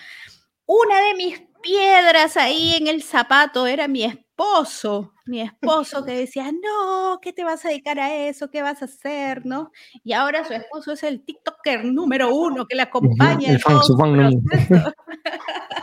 una 0.65 0.99
de 1.01 1.15
mis 1.15 1.41
piedras 1.61 2.37
ahí 2.37 2.75
en 2.75 2.87
el 2.87 3.03
zapato 3.03 3.67
era 3.67 3.87
mi 3.87 4.03
esposo, 4.03 5.13
mi 5.25 5.41
esposo 5.41 6.03
que 6.05 6.11
decía, 6.17 6.51
no, 6.51 7.19
¿qué 7.21 7.33
te 7.33 7.43
vas 7.43 7.65
a 7.65 7.69
dedicar 7.69 7.99
a 7.99 8.15
eso? 8.15 8.49
¿Qué 8.49 8.61
vas 8.61 8.81
a 8.81 8.85
hacer? 8.85 9.45
¿No? 9.45 9.71
Y 10.03 10.13
ahora 10.13 10.45
su 10.45 10.53
esposo 10.53 10.93
es 10.93 11.03
el 11.03 11.23
TikToker 11.23 11.85
número 11.85 12.33
uno 12.35 12.65
que 12.65 12.75
le 12.75 12.83
acompaña. 12.83 13.51
El 13.51 13.59
fan, 13.59 13.81
su 13.83 13.97
fan 13.97 14.13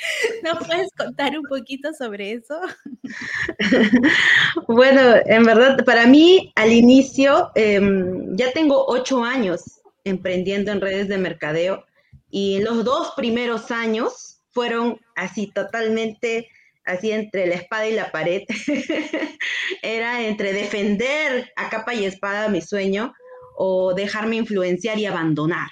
¿No 0.44 0.58
puedes 0.58 0.90
contar 0.96 1.38
un 1.38 1.44
poquito 1.44 1.92
sobre 1.92 2.32
eso? 2.32 2.58
bueno, 4.68 5.00
en 5.26 5.44
verdad, 5.44 5.84
para 5.84 6.06
mí, 6.06 6.52
al 6.56 6.72
inicio, 6.72 7.50
em, 7.54 8.36
ya 8.36 8.52
tengo 8.52 8.86
ocho 8.86 9.24
años 9.24 9.80
emprendiendo 10.04 10.72
en 10.72 10.80
redes 10.80 11.08
de 11.08 11.18
mercadeo 11.18 11.84
y 12.30 12.60
los 12.60 12.84
dos 12.84 13.12
primeros 13.16 13.70
años 13.70 14.42
fueron 14.50 15.00
así 15.14 15.48
totalmente 15.48 16.48
así 16.84 17.12
entre 17.12 17.46
la 17.46 17.54
espada 17.54 17.88
y 17.88 17.94
la 17.94 18.10
pared. 18.10 18.42
Era 19.82 20.22
entre 20.22 20.52
defender 20.52 21.52
a 21.56 21.68
capa 21.70 21.94
y 21.94 22.04
espada 22.04 22.48
mi 22.48 22.60
sueño 22.60 23.12
o 23.56 23.94
dejarme 23.94 24.36
influenciar 24.36 24.98
y 24.98 25.06
abandonar, 25.06 25.68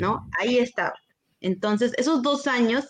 ¿no? 0.00 0.28
Ahí 0.38 0.58
estaba. 0.58 0.94
Entonces, 1.42 1.92
esos 1.96 2.22
dos 2.22 2.46
años, 2.46 2.86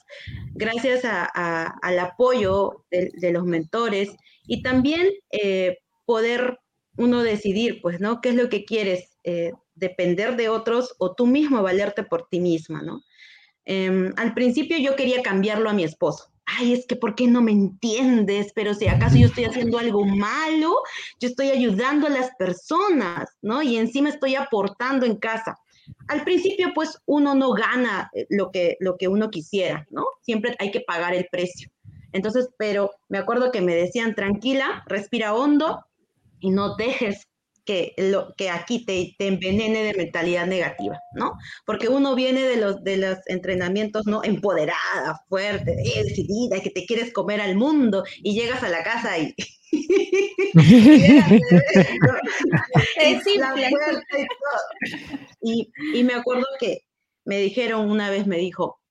gracias 0.54 1.02
al 1.04 1.99
apoyo 1.99 2.85
de, 2.90 3.32
los 3.32 3.44
mentores 3.44 4.11
y 4.47 4.62
también 4.62 5.09
eh, 5.30 5.78
poder 6.04 6.59
uno 6.97 7.23
decidir, 7.23 7.80
pues, 7.82 8.00
¿no? 8.00 8.21
¿Qué 8.21 8.30
es 8.30 8.35
lo 8.35 8.49
que 8.49 8.64
quieres? 8.64 9.16
Eh, 9.25 9.52
depender 9.75 10.37
de 10.37 10.49
otros 10.49 10.94
o 10.99 11.14
tú 11.14 11.26
mismo 11.26 11.62
valerte 11.62 12.02
por 12.02 12.28
ti 12.28 12.40
misma, 12.40 12.82
¿no? 12.82 13.02
Em, 13.64 14.12
al 14.16 14.35
principio 14.35 14.76
yo 14.78 14.97
quería 14.97 15.23
cambiarlo 15.23 15.71
a 15.71 15.73
mi 15.73 15.85
esposo. 15.85 16.32
Ay, 16.44 16.73
es 16.75 16.87
que 16.87 16.97
¿por 16.97 17.14
qué 17.14 17.26
no 17.26 17.40
me 17.40 17.52
entiendes? 17.52 18.52
Pero 18.54 18.75
si 18.75 18.88
acaso 18.88 19.16
yo 19.16 19.26
estoy 19.26 19.44
haciendo 19.44 19.78
algo 19.78 20.04
malo, 20.04 20.75
yo 21.21 21.28
estoy 21.28 21.50
ayudando 21.50 22.09
a 22.09 22.11
las 22.11 22.30
personas, 22.37 23.30
¿no? 23.40 23.62
Y 23.62 23.76
encima 23.76 24.09
estoy 24.09 24.35
aportando 24.35 25.06
en 25.06 25.16
casa. 25.16 25.56
Al 26.08 26.24
principio, 26.24 26.72
pues 26.74 26.98
uno 27.06 27.34
no 27.34 27.52
gana 27.52 28.10
eh, 28.14 28.26
lo 28.30 28.50
que, 28.50 28.76
lo 28.80 28.96
que 28.96 29.08
uno 29.08 29.30
quisiera, 29.30 29.86
¿no? 29.90 30.04
Siempre 30.20 30.56
hay 30.58 30.70
que 30.70 30.80
pagar 30.80 31.14
el 31.14 31.26
precio. 31.30 31.70
Entonces, 32.12 32.50
pero 32.58 32.90
me 33.08 33.18
acuerdo 33.18 33.50
que 33.50 33.60
me 33.60 33.74
decían, 33.74 34.14
tranquila, 34.14 34.84
respira 34.86 35.34
hondo 35.34 35.84
y 36.40 36.50
no 36.50 36.76
dejes 36.76 37.26
que, 37.64 37.95
lo, 37.97 38.35
que 38.37 38.50
aquí 38.50 38.85
te, 38.85 39.14
te, 39.19 39.28
envenene 39.28 39.85
de 39.85 39.95
mentalidad 39.95 40.47
negativa, 40.47 40.99
¿no? 41.14 41.33
Porque 41.64 41.88
uno 41.88 42.14
viene 42.14 42.42
de 42.42 42.57
los, 42.57 42.83
de 42.83 42.97
los 42.97 43.19
entrenamientos, 43.26 44.07
¿no? 44.07 44.25
Empoderada, 44.25 45.23
fuerte, 45.28 45.76
decidida, 45.76 46.61
que 46.61 46.71
te 46.71 46.87
quieres 46.87 47.12
comer 47.12 47.40
al 47.40 47.57
mundo 47.57 48.04
y 48.23 48.35
llegas 48.35 48.62
a 48.62 48.69
la 48.69 48.83
casa 48.83 49.19
y... 49.19 49.35
y, 55.40 55.73
y 55.95 56.04
me 56.04 56.14
acuerdo 56.14 56.45
que 56.61 56.85
me 57.25 57.38
dijeron 57.38 57.90
una 57.90 58.11
vez, 58.11 58.26
me 58.26 58.37
dijo, 58.37 58.83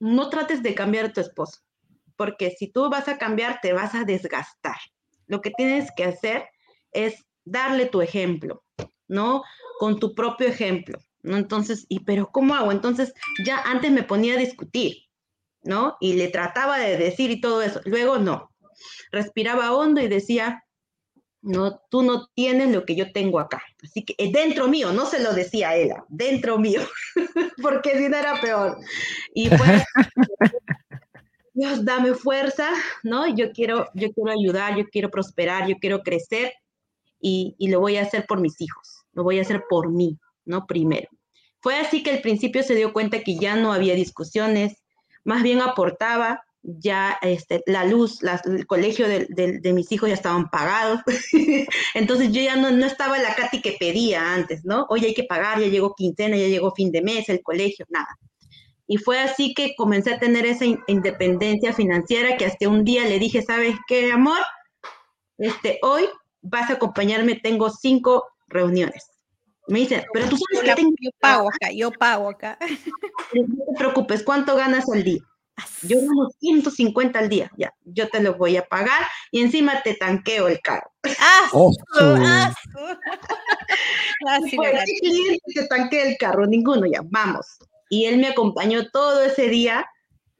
no 0.00 0.30
trates 0.30 0.62
de 0.62 0.74
cambiar 0.74 1.06
a 1.06 1.12
tu 1.12 1.20
esposo, 1.20 1.60
porque 2.16 2.50
si 2.58 2.72
tú 2.72 2.88
vas 2.90 3.08
a 3.08 3.18
cambiar, 3.18 3.60
te 3.60 3.72
vas 3.72 3.94
a 3.94 4.04
desgastar. 4.04 4.76
Lo 5.26 5.40
que 5.40 5.50
tienes 5.50 5.90
que 5.96 6.04
hacer 6.04 6.48
es 6.92 7.24
darle 7.44 7.86
tu 7.86 8.00
ejemplo, 8.00 8.62
¿no? 9.08 9.42
Con 9.78 9.98
tu 9.98 10.14
propio 10.14 10.46
ejemplo, 10.46 10.98
¿no? 11.22 11.36
Entonces, 11.36 11.86
¿y 11.88 12.00
pero 12.00 12.30
cómo 12.30 12.54
hago? 12.54 12.72
Entonces, 12.72 13.12
ya 13.44 13.60
antes 13.62 13.90
me 13.90 14.02
ponía 14.02 14.34
a 14.34 14.38
discutir, 14.38 15.04
¿no? 15.62 15.96
Y 16.00 16.14
le 16.14 16.28
trataba 16.28 16.78
de 16.78 16.96
decir 16.96 17.30
y 17.30 17.40
todo 17.40 17.62
eso. 17.62 17.80
Luego 17.84 18.18
no. 18.18 18.50
Respiraba 19.12 19.72
hondo 19.72 20.00
y 20.00 20.08
decía, 20.08 20.64
no, 21.42 21.80
tú 21.90 22.02
no 22.02 22.28
tienes 22.34 22.70
lo 22.70 22.84
que 22.84 22.94
yo 22.94 23.12
tengo 23.12 23.40
acá. 23.40 23.62
Así 23.82 24.04
que 24.04 24.14
eh, 24.18 24.30
dentro 24.32 24.68
mío, 24.68 24.92
no 24.92 25.06
se 25.06 25.20
lo 25.20 25.32
decía 25.32 25.70
a 25.70 25.76
ella, 25.76 26.04
dentro 26.08 26.58
mío, 26.58 26.82
porque 27.62 27.96
si 27.98 28.08
no 28.08 28.16
era 28.16 28.40
peor. 28.40 28.78
Y 29.34 29.48
pues, 29.48 29.82
Dios, 31.54 31.84
dame 31.84 32.14
fuerza, 32.14 32.70
¿no? 33.02 33.34
Yo 33.34 33.52
quiero, 33.52 33.88
yo 33.94 34.12
quiero 34.12 34.30
ayudar, 34.30 34.76
yo 34.76 34.88
quiero 34.88 35.10
prosperar, 35.10 35.66
yo 35.66 35.76
quiero 35.80 36.02
crecer 36.02 36.52
y, 37.20 37.54
lo 37.68 37.80
voy 37.80 37.96
a 37.96 38.02
hacer 38.02 38.26
por 38.26 38.40
mis 38.40 38.60
hijos, 38.60 39.04
lo 39.12 39.22
voy 39.22 39.38
a 39.38 39.42
hacer 39.42 39.64
por 39.68 39.90
mí, 39.90 40.18
¿no? 40.44 40.66
Primero. 40.66 41.08
Fue 41.60 41.76
así 41.78 42.02
que 42.02 42.10
al 42.10 42.22
principio 42.22 42.62
se 42.62 42.74
dio 42.74 42.92
cuenta 42.92 43.20
que 43.20 43.36
ya 43.36 43.56
no 43.56 43.72
había 43.72 43.94
discusiones, 43.94 44.82
más 45.24 45.42
bien 45.42 45.60
aportaba, 45.60 46.42
ya 46.62 47.18
este, 47.22 47.62
la 47.66 47.84
luz, 47.84 48.20
el 48.44 48.66
colegio 48.66 49.08
de, 49.08 49.72
mis 49.74 49.92
hijos 49.92 50.08
ya 50.08 50.14
estaban 50.14 50.48
pagados, 50.50 51.00
entonces 51.94 52.32
yo 52.32 52.42
ya 52.42 52.56
no, 52.56 52.70
no 52.70 52.86
estaba 52.86 53.18
la 53.18 53.34
Katy 53.34 53.60
que 53.60 53.76
pedía 53.78 54.34
antes, 54.34 54.64
¿no? 54.64 54.86
Hoy 54.88 55.04
hay 55.04 55.14
que 55.14 55.24
pagar, 55.24 55.60
ya 55.60 55.68
llegó 55.68 55.94
quincena, 55.94 56.36
ya 56.36 56.48
llegó 56.48 56.72
fin 56.74 56.90
de 56.90 57.02
mes, 57.02 57.28
el 57.28 57.42
colegio, 57.42 57.86
nada. 57.88 58.08
Y 58.86 58.96
fue 58.96 59.20
así 59.20 59.54
que 59.54 59.74
comencé 59.76 60.14
a 60.14 60.18
tener 60.18 60.44
esa 60.46 60.64
independencia 60.86 61.72
financiera 61.72 62.36
que 62.36 62.46
hasta 62.46 62.68
un 62.68 62.84
día 62.84 63.04
le 63.04 63.20
dije, 63.20 63.40
¿sabes 63.40 63.76
qué, 63.86 64.10
amor? 64.10 64.40
Este, 65.38 65.78
hoy 65.82 66.08
vas 66.42 66.70
a 66.70 66.74
acompañarme, 66.74 67.36
tengo 67.36 67.70
cinco 67.70 68.26
reuniones. 68.48 69.06
Me 69.68 69.80
dice, 69.80 70.04
pero 70.12 70.28
tú 70.28 70.36
sabes 70.36 70.68
que 70.68 70.74
tengo... 70.74 70.94
Yo 71.00 71.10
pago 71.20 71.48
acá, 71.48 71.70
yo 71.72 71.92
pago 71.92 72.28
acá. 72.28 72.58
No 73.32 73.64
te 73.64 73.78
preocupes, 73.78 74.24
¿cuánto 74.24 74.56
ganas 74.56 74.88
al 74.90 75.04
día? 75.04 75.20
Yo 75.82 75.98
gano 76.00 76.28
150 76.40 77.18
al 77.18 77.28
día, 77.28 77.50
ya, 77.56 77.72
yo 77.84 78.08
te 78.08 78.20
lo 78.20 78.34
voy 78.34 78.56
a 78.56 78.66
pagar 78.66 79.06
y 79.30 79.40
encima 79.40 79.82
te 79.82 79.94
tanqueo 79.94 80.48
el 80.48 80.60
carro. 80.60 80.90
¡Ah! 81.18 81.48
Oh, 81.52 81.72
¡Ah! 82.00 82.52
¿Qué 84.50 84.94
cliente 85.00 85.38
te 85.54 85.66
tanquea 85.66 86.08
el 86.08 86.16
carro? 86.16 86.46
Ninguno, 86.46 86.86
ya, 86.86 87.02
vamos. 87.04 87.46
Y 87.88 88.06
él 88.06 88.18
me 88.18 88.28
acompañó 88.28 88.90
todo 88.90 89.22
ese 89.22 89.48
día 89.48 89.86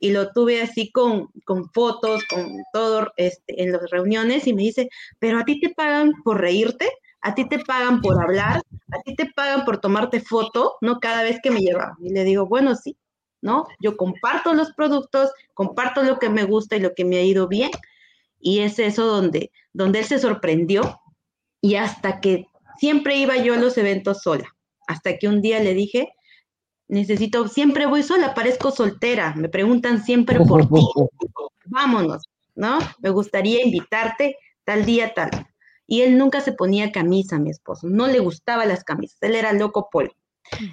y 0.01 0.11
lo 0.11 0.33
tuve 0.33 0.63
así 0.63 0.91
con, 0.91 1.29
con 1.45 1.71
fotos, 1.71 2.25
con 2.25 2.63
todo 2.73 3.13
este, 3.17 3.63
en 3.63 3.73
las 3.73 3.89
reuniones 3.91 4.47
y 4.47 4.55
me 4.55 4.63
dice, 4.63 4.89
pero 5.19 5.39
a 5.39 5.45
ti 5.45 5.61
te 5.61 5.69
pagan 5.69 6.13
por 6.25 6.41
reírte, 6.41 6.91
a 7.21 7.35
ti 7.35 7.47
te 7.49 7.59
pagan 7.59 8.01
por 8.01 8.21
hablar, 8.21 8.63
a 8.93 9.03
ti 9.03 9.15
te 9.15 9.27
pagan 9.37 9.65
por 9.67 9.79
tomarte 9.79 10.21
foto, 10.21 10.77
¿no? 10.81 10.99
Cada 11.01 11.23
vez 11.23 11.39
que 11.43 11.51
me 11.51 11.61
lleva. 11.61 11.97
Y 12.01 12.11
le 12.15 12.25
digo, 12.25 12.47
bueno, 12.47 12.75
sí, 12.75 12.97
¿no? 13.43 13.67
Yo 13.79 13.99
comparto 13.99 14.55
los 14.55 14.73
productos, 14.73 15.31
comparto 15.53 16.03
lo 16.03 16.19
que 16.19 16.31
me 16.31 16.45
gusta 16.45 16.77
y 16.77 16.81
lo 16.81 16.95
que 16.95 17.05
me 17.05 17.19
ha 17.19 17.23
ido 17.23 17.47
bien. 17.47 17.71
Y 18.41 18.61
es 18.61 18.79
eso 18.79 19.05
donde, 19.05 19.53
donde 19.75 19.99
él 19.99 20.07
se 20.07 20.19
sorprendió 20.19 20.99
y 21.61 21.75
hasta 21.75 22.21
que 22.21 22.47
siempre 22.79 23.17
iba 23.17 23.37
yo 23.37 23.53
a 23.53 23.59
los 23.59 23.77
eventos 23.77 24.23
sola, 24.23 24.57
hasta 24.89 25.19
que 25.19 25.29
un 25.29 25.43
día 25.43 25.61
le 25.61 25.75
dije, 25.75 26.09
necesito, 26.91 27.49
siempre 27.49 27.87
voy 27.87 28.03
sola, 28.03 28.35
parezco 28.35 28.71
soltera, 28.71 29.35
me 29.37 29.49
preguntan 29.49 30.05
siempre 30.05 30.39
por 30.41 30.69
ti. 30.69 30.81
Vámonos, 31.67 32.25
¿no? 32.55 32.79
Me 32.99 33.11
gustaría 33.11 33.65
invitarte 33.65 34.37
tal 34.65 34.85
día, 34.85 35.15
tal. 35.15 35.31
Y 35.87 36.03
él 36.03 36.19
nunca 36.19 36.41
se 36.41 36.53
ponía 36.53 36.93
camisa, 36.93 37.39
mi 37.39 37.51
esposo, 37.51 37.89
no 37.89 38.07
le 38.07 38.19
gustaban 38.19 38.69
las 38.69 38.85
camisas, 38.85 39.19
él 39.23 39.35
era 39.35 39.53
loco 39.53 39.89
por 39.91 40.13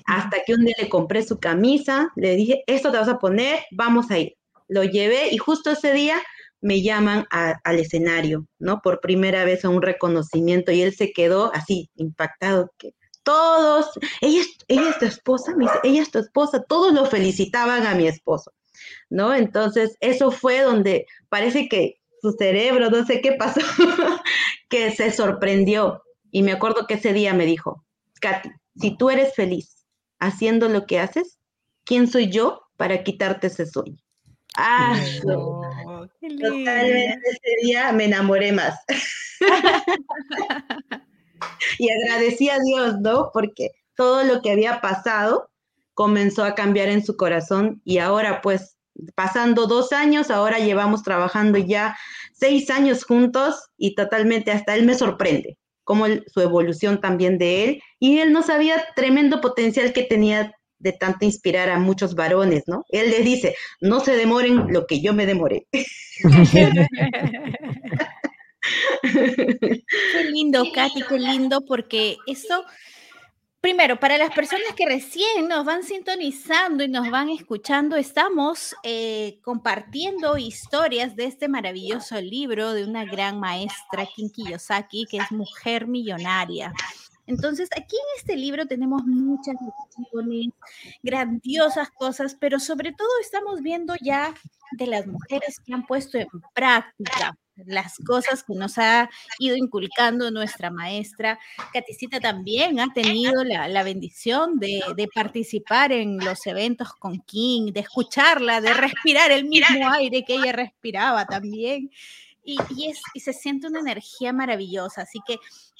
Hasta 0.05 0.37
que 0.45 0.53
un 0.53 0.65
día 0.65 0.75
le 0.79 0.89
compré 0.89 1.23
su 1.23 1.39
camisa, 1.39 2.11
le 2.15 2.35
dije, 2.35 2.63
esto 2.67 2.91
te 2.91 2.97
vas 2.97 3.09
a 3.09 3.19
poner, 3.19 3.59
vamos 3.71 4.11
a 4.11 4.17
ir. 4.17 4.33
Lo 4.67 4.83
llevé 4.83 5.29
y 5.31 5.37
justo 5.37 5.71
ese 5.71 5.93
día 5.93 6.21
me 6.59 6.81
llaman 6.81 7.25
al 7.29 7.79
escenario, 7.79 8.47
¿no? 8.57 8.81
Por 8.81 8.99
primera 8.99 9.45
vez 9.45 9.63
a 9.63 9.69
un 9.69 9.81
reconocimiento 9.81 10.71
y 10.71 10.81
él 10.81 10.95
se 10.95 11.11
quedó 11.11 11.53
así 11.53 11.89
impactado, 11.95 12.71
que 12.77 12.93
todos, 13.27 13.89
ella, 14.21 14.41
ella 14.69 14.89
es 14.89 14.99
tu 14.99 15.05
esposa, 15.05 15.53
ella 15.83 16.01
es 16.01 16.11
tu 16.11 16.19
esposa, 16.19 16.63
todos 16.63 16.93
lo 16.93 17.05
felicitaban 17.05 17.85
a 17.85 17.93
mi 17.93 18.07
esposo, 18.07 18.53
¿no? 19.09 19.35
Entonces, 19.35 19.97
eso 19.99 20.31
fue 20.31 20.61
donde 20.61 21.05
parece 21.27 21.67
que 21.67 21.99
su 22.21 22.31
cerebro, 22.31 22.89
no 22.89 23.05
sé 23.05 23.19
qué 23.19 23.33
pasó, 23.33 23.59
que 24.69 24.91
se 24.91 25.11
sorprendió. 25.11 26.03
Y 26.31 26.41
me 26.41 26.53
acuerdo 26.53 26.87
que 26.87 26.93
ese 26.93 27.11
día 27.11 27.33
me 27.33 27.45
dijo, 27.45 27.83
Katy, 28.21 28.49
si 28.79 28.95
tú 28.95 29.09
eres 29.09 29.35
feliz 29.35 29.85
haciendo 30.19 30.69
lo 30.69 30.85
que 30.85 30.99
haces, 30.99 31.37
¿quién 31.83 32.07
soy 32.07 32.29
yo 32.29 32.61
para 32.77 33.03
quitarte 33.03 33.47
ese 33.47 33.65
sueño? 33.65 33.97
Ah, 34.55 34.97
totalmente 35.21 37.19
ese 37.29 37.65
día 37.65 37.91
me 37.91 38.05
enamoré 38.05 38.53
más. 38.53 38.79
y 41.79 41.89
agradecí 41.89 42.49
a 42.49 42.59
Dios, 42.59 42.99
¿no? 42.99 43.31
Porque 43.33 43.71
todo 43.95 44.23
lo 44.23 44.41
que 44.41 44.51
había 44.51 44.81
pasado 44.81 45.49
comenzó 45.93 46.43
a 46.43 46.55
cambiar 46.55 46.89
en 46.89 47.03
su 47.03 47.17
corazón 47.17 47.81
y 47.83 47.97
ahora 47.97 48.41
pues 48.41 48.77
pasando 49.15 49.67
dos 49.67 49.91
años, 49.91 50.31
ahora 50.31 50.59
llevamos 50.59 51.03
trabajando 51.03 51.57
ya 51.57 51.95
seis 52.33 52.69
años 52.69 53.03
juntos 53.03 53.69
y 53.77 53.95
totalmente 53.95 54.51
hasta 54.51 54.75
él 54.75 54.85
me 54.85 54.95
sorprende 54.95 55.57
como 55.83 56.05
su 56.27 56.41
evolución 56.41 56.99
también 56.99 57.37
de 57.37 57.63
él 57.63 57.81
y 57.99 58.19
él 58.19 58.33
no 58.33 58.43
sabía 58.43 58.83
tremendo 58.95 59.39
potencial 59.39 59.93
que 59.93 60.03
tenía 60.03 60.51
de 60.79 60.91
tanto 60.91 61.25
inspirar 61.25 61.69
a 61.69 61.79
muchos 61.79 62.13
varones, 62.13 62.63
¿no? 62.67 62.83
Él 62.89 63.09
les 63.09 63.23
dice, 63.23 63.55
no 63.81 63.99
se 63.99 64.15
demoren 64.15 64.71
lo 64.71 64.85
que 64.85 65.01
yo 65.01 65.13
me 65.13 65.25
demoré. 65.25 65.65
Qué 69.01 70.23
lindo, 70.31 70.63
Katy, 70.73 71.01
qué 71.03 71.19
lindo, 71.19 71.61
porque 71.65 72.17
eso, 72.25 72.63
primero, 73.61 73.99
para 73.99 74.17
las 74.17 74.33
personas 74.33 74.73
que 74.75 74.85
recién 74.85 75.47
nos 75.47 75.65
van 75.65 75.83
sintonizando 75.83 76.83
y 76.83 76.87
nos 76.87 77.09
van 77.09 77.29
escuchando, 77.29 77.95
estamos 77.95 78.75
eh, 78.83 79.39
compartiendo 79.43 80.37
historias 80.37 81.15
de 81.15 81.25
este 81.25 81.47
maravilloso 81.47 82.19
libro 82.21 82.73
de 82.73 82.85
una 82.85 83.05
gran 83.05 83.39
maestra, 83.39 84.05
Kim 84.15 84.29
Kiyosaki, 84.29 85.05
que 85.09 85.17
es 85.17 85.31
Mujer 85.31 85.87
Millonaria. 85.87 86.73
Entonces, 87.27 87.67
aquí 87.75 87.95
en 87.95 88.19
este 88.19 88.37
libro 88.37 88.65
tenemos 88.67 89.03
muchas 89.05 89.55
lecciones, 89.61 90.47
grandiosas 91.03 91.89
cosas, 91.91 92.37
pero 92.39 92.57
sobre 92.57 92.93
todo 92.93 93.09
estamos 93.21 93.61
viendo 93.61 93.93
ya 94.01 94.33
de 94.71 94.87
las 94.87 95.05
mujeres 95.05 95.59
que 95.59 95.73
han 95.73 95.85
puesto 95.85 96.17
en 96.17 96.27
práctica 96.53 97.37
las 97.65 97.95
cosas 98.05 98.43
que 98.43 98.53
nos 98.53 98.77
ha 98.77 99.09
ido 99.39 99.55
inculcando 99.55 100.31
nuestra 100.31 100.69
maestra. 100.69 101.39
Caticita 101.73 102.19
también 102.19 102.79
ha 102.79 102.93
tenido 102.93 103.43
la, 103.43 103.83
bendición 103.83 104.59
de, 104.59 105.09
participar 105.13 105.91
en 105.91 106.17
los 106.19 106.45
eventos 106.45 106.93
con 106.93 107.19
King, 107.21 107.71
de 107.73 107.81
escucharla, 107.81 108.61
de 108.61 108.73
respirar 108.73 109.31
el 109.31 109.45
mismo 109.45 109.89
aire 109.91 110.23
que 110.25 110.35
ella 110.35 110.51
respiraba 110.51 111.25
también. 111.25 111.91
Y, 112.43 112.57
es, 112.87 113.01
y 113.13 113.19
se 113.19 113.33
siente 113.33 113.67
una 113.67 113.79
energía 113.79 114.31
maravillosa. 114.31 115.01
Así 115.01 115.19
que 115.25 115.37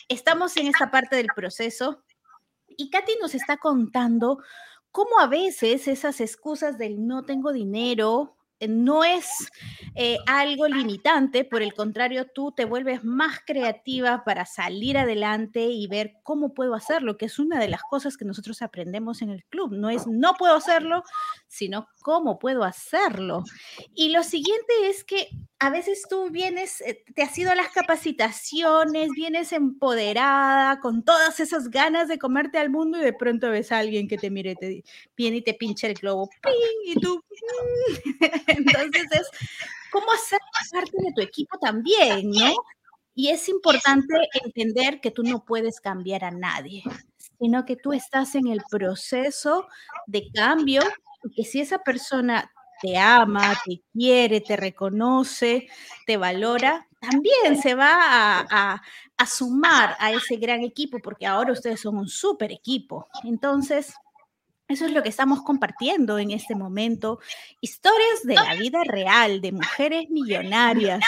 estamos 0.10 0.58
en 0.58 0.68
esta 0.68 0.92
parte 0.92 1.16
del 1.16 1.28
proceso 1.34 2.04
y 2.78 2.90
Katy 2.90 3.14
nos 3.20 3.36
está 3.36 3.58
contando 3.58 4.40
cómo 4.92 5.20
a 5.20 5.28
veces 5.28 5.88
esas 5.88 6.22
excusas 6.22 6.78
del 6.78 7.06
no 7.08 7.24
tengo 7.24 7.52
dinero 7.52 8.37
no 8.68 9.04
es 9.04 9.50
eh, 9.96 10.18
algo 10.26 10.68
limitante, 10.68 11.44
por 11.44 11.62
el 11.62 11.74
contrario, 11.74 12.28
tú 12.34 12.52
te 12.52 12.66
vuelves 12.66 13.04
más 13.04 13.40
creativa 13.46 14.24
para 14.24 14.46
salir 14.46 14.98
adelante 14.98 15.66
y 15.66 15.88
ver 15.88 16.14
cómo 16.24 16.54
puedo 16.54 16.74
hacerlo, 16.74 17.18
que 17.18 17.26
es 17.26 17.40
una 17.40 17.60
de 17.60 17.68
las 17.68 17.82
cosas 17.84 18.18
que 18.18 18.26
nosotros 18.26 18.62
aprendemos 18.62 19.22
en 19.22 19.30
el 19.30 19.44
club. 19.46 19.74
No 19.74 19.90
es 19.90 20.08
no 20.08 20.34
puedo 20.36 20.56
hacerlo, 20.56 21.04
sino 21.48 21.88
cómo 22.02 22.40
puedo 22.40 22.64
hacerlo. 22.64 23.44
Y 23.94 24.10
lo 24.10 24.24
siguiente 24.24 24.74
es 24.90 25.04
que 25.04 25.30
a 25.60 25.70
veces 25.70 26.04
tú 26.08 26.30
vienes, 26.30 26.82
eh, 26.82 27.04
te 27.16 27.24
has 27.24 27.38
ido 27.38 27.52
a 27.52 27.56
las 27.56 27.70
capacitaciones, 27.70 29.10
vienes 29.16 29.52
empoderada, 29.52 30.80
con 30.80 31.04
todas 31.04 31.40
esas 31.40 31.70
ganas 31.70 32.08
de 32.08 32.20
comerte 32.20 32.60
al 32.60 32.70
mundo 32.70 33.00
y 33.00 33.04
de 33.04 33.14
pronto 33.14 33.50
ves 33.50 33.72
a 33.72 33.80
alguien 33.80 34.08
que 34.08 34.18
te 34.18 34.30
mire, 34.30 34.56
te 34.56 34.84
viene 35.16 35.38
y 35.38 35.42
te 35.42 35.56
pincha 35.56 35.88
el 35.88 35.96
globo, 35.96 36.30
¡ping! 36.42 36.92
y 36.92 36.96
tú, 37.00 37.18
mm". 37.18 38.08
entonces 38.92 39.06
es 39.12 39.30
cómo 39.92 40.12
hacer 40.12 40.40
parte 40.72 40.98
de 40.98 41.14
tu 41.14 41.22
equipo 41.22 41.58
también, 41.60 42.32
¿no? 42.32 42.54
Y 43.16 43.30
es 43.30 43.50
importante 43.50 44.14
entender 44.44 45.02
que 45.02 45.10
tú 45.10 45.24
no 45.24 45.44
puedes 45.44 45.80
cambiar 45.80 46.24
a 46.24 46.32
nadie, 46.32 46.84
sino 47.40 47.66
que 47.66 47.76
tú 47.76 47.94
estás 47.94 48.36
en 48.36 48.48
el 48.48 48.62
proceso 48.70 49.68
de 50.06 50.30
cambio 50.32 50.82
y 51.24 51.34
que 51.34 51.44
si 51.44 51.60
esa 51.60 51.80
persona 51.80 52.52
te 52.80 52.98
ama, 52.98 53.56
te 53.66 53.82
quiere, 53.92 54.42
te 54.42 54.56
reconoce, 54.56 55.68
te 56.06 56.18
valora, 56.18 56.88
también 57.00 57.62
se 57.62 57.74
va 57.76 58.46
a, 58.50 58.82
sumar 59.26 59.98
a 60.00 60.12
ese 60.12 60.38
gran 60.38 60.62
equipo, 60.62 61.00
porque 61.00 61.26
ahora 61.26 61.52
ustedes 61.52 61.82
son 61.82 61.98
un 61.98 62.08
súper 62.08 62.52
equipo. 62.52 63.08
Entonces, 63.24 63.94
eso 64.68 64.86
es 64.86 64.92
lo 64.92 65.02
que 65.02 65.10
estamos 65.10 65.42
compartiendo 65.44 66.20
en 66.20 66.32
este 66.32 66.56
momento. 66.56 67.20
Historias 67.62 68.24
de 68.24 68.36
la 68.36 68.56
vida 68.56 68.84
real, 68.84 69.42
de 69.42 69.54
mujeres 69.54 70.10
millonarias, 70.10 71.02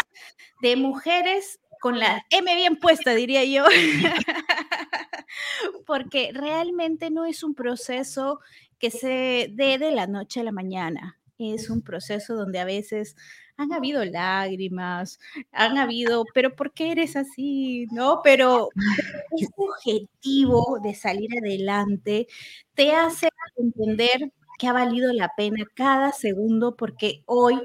de 0.61 0.75
mujeres 0.75 1.59
con 1.81 1.99
la 1.99 2.25
M 2.29 2.55
bien 2.55 2.77
puesta, 2.77 3.13
diría 3.13 3.43
yo. 3.43 3.65
Porque 5.85 6.31
realmente 6.33 7.11
no 7.11 7.25
es 7.25 7.43
un 7.43 7.53
proceso 7.53 8.39
que 8.79 8.91
se 8.91 9.49
dé 9.51 9.77
de 9.77 9.91
la 9.91 10.07
noche 10.07 10.39
a 10.39 10.43
la 10.43 10.51
mañana 10.51 11.19
es 11.39 11.69
un 11.69 11.81
proceso 11.81 12.35
donde 12.35 12.59
a 12.59 12.65
veces 12.65 13.15
han 13.57 13.73
habido 13.73 14.05
lágrimas, 14.05 15.19
han 15.51 15.77
habido, 15.77 16.25
pero 16.33 16.55
¿por 16.55 16.73
qué 16.73 16.91
eres 16.91 17.15
así? 17.15 17.87
¿No? 17.91 18.21
Pero 18.23 18.69
ese 19.37 19.51
objetivo 19.57 20.79
de 20.81 20.95
salir 20.95 21.29
adelante 21.37 22.27
te 22.73 22.93
hace 22.93 23.28
entender 23.55 24.31
que 24.57 24.67
ha 24.67 24.73
valido 24.73 25.13
la 25.13 25.33
pena 25.35 25.65
cada 25.75 26.11
segundo 26.11 26.75
porque 26.75 27.23
hoy, 27.25 27.61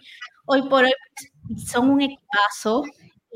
hoy 0.46 0.62
por 0.68 0.84
hoy 0.84 0.92
son 1.66 1.90
un 1.90 2.02
equipazo 2.02 2.84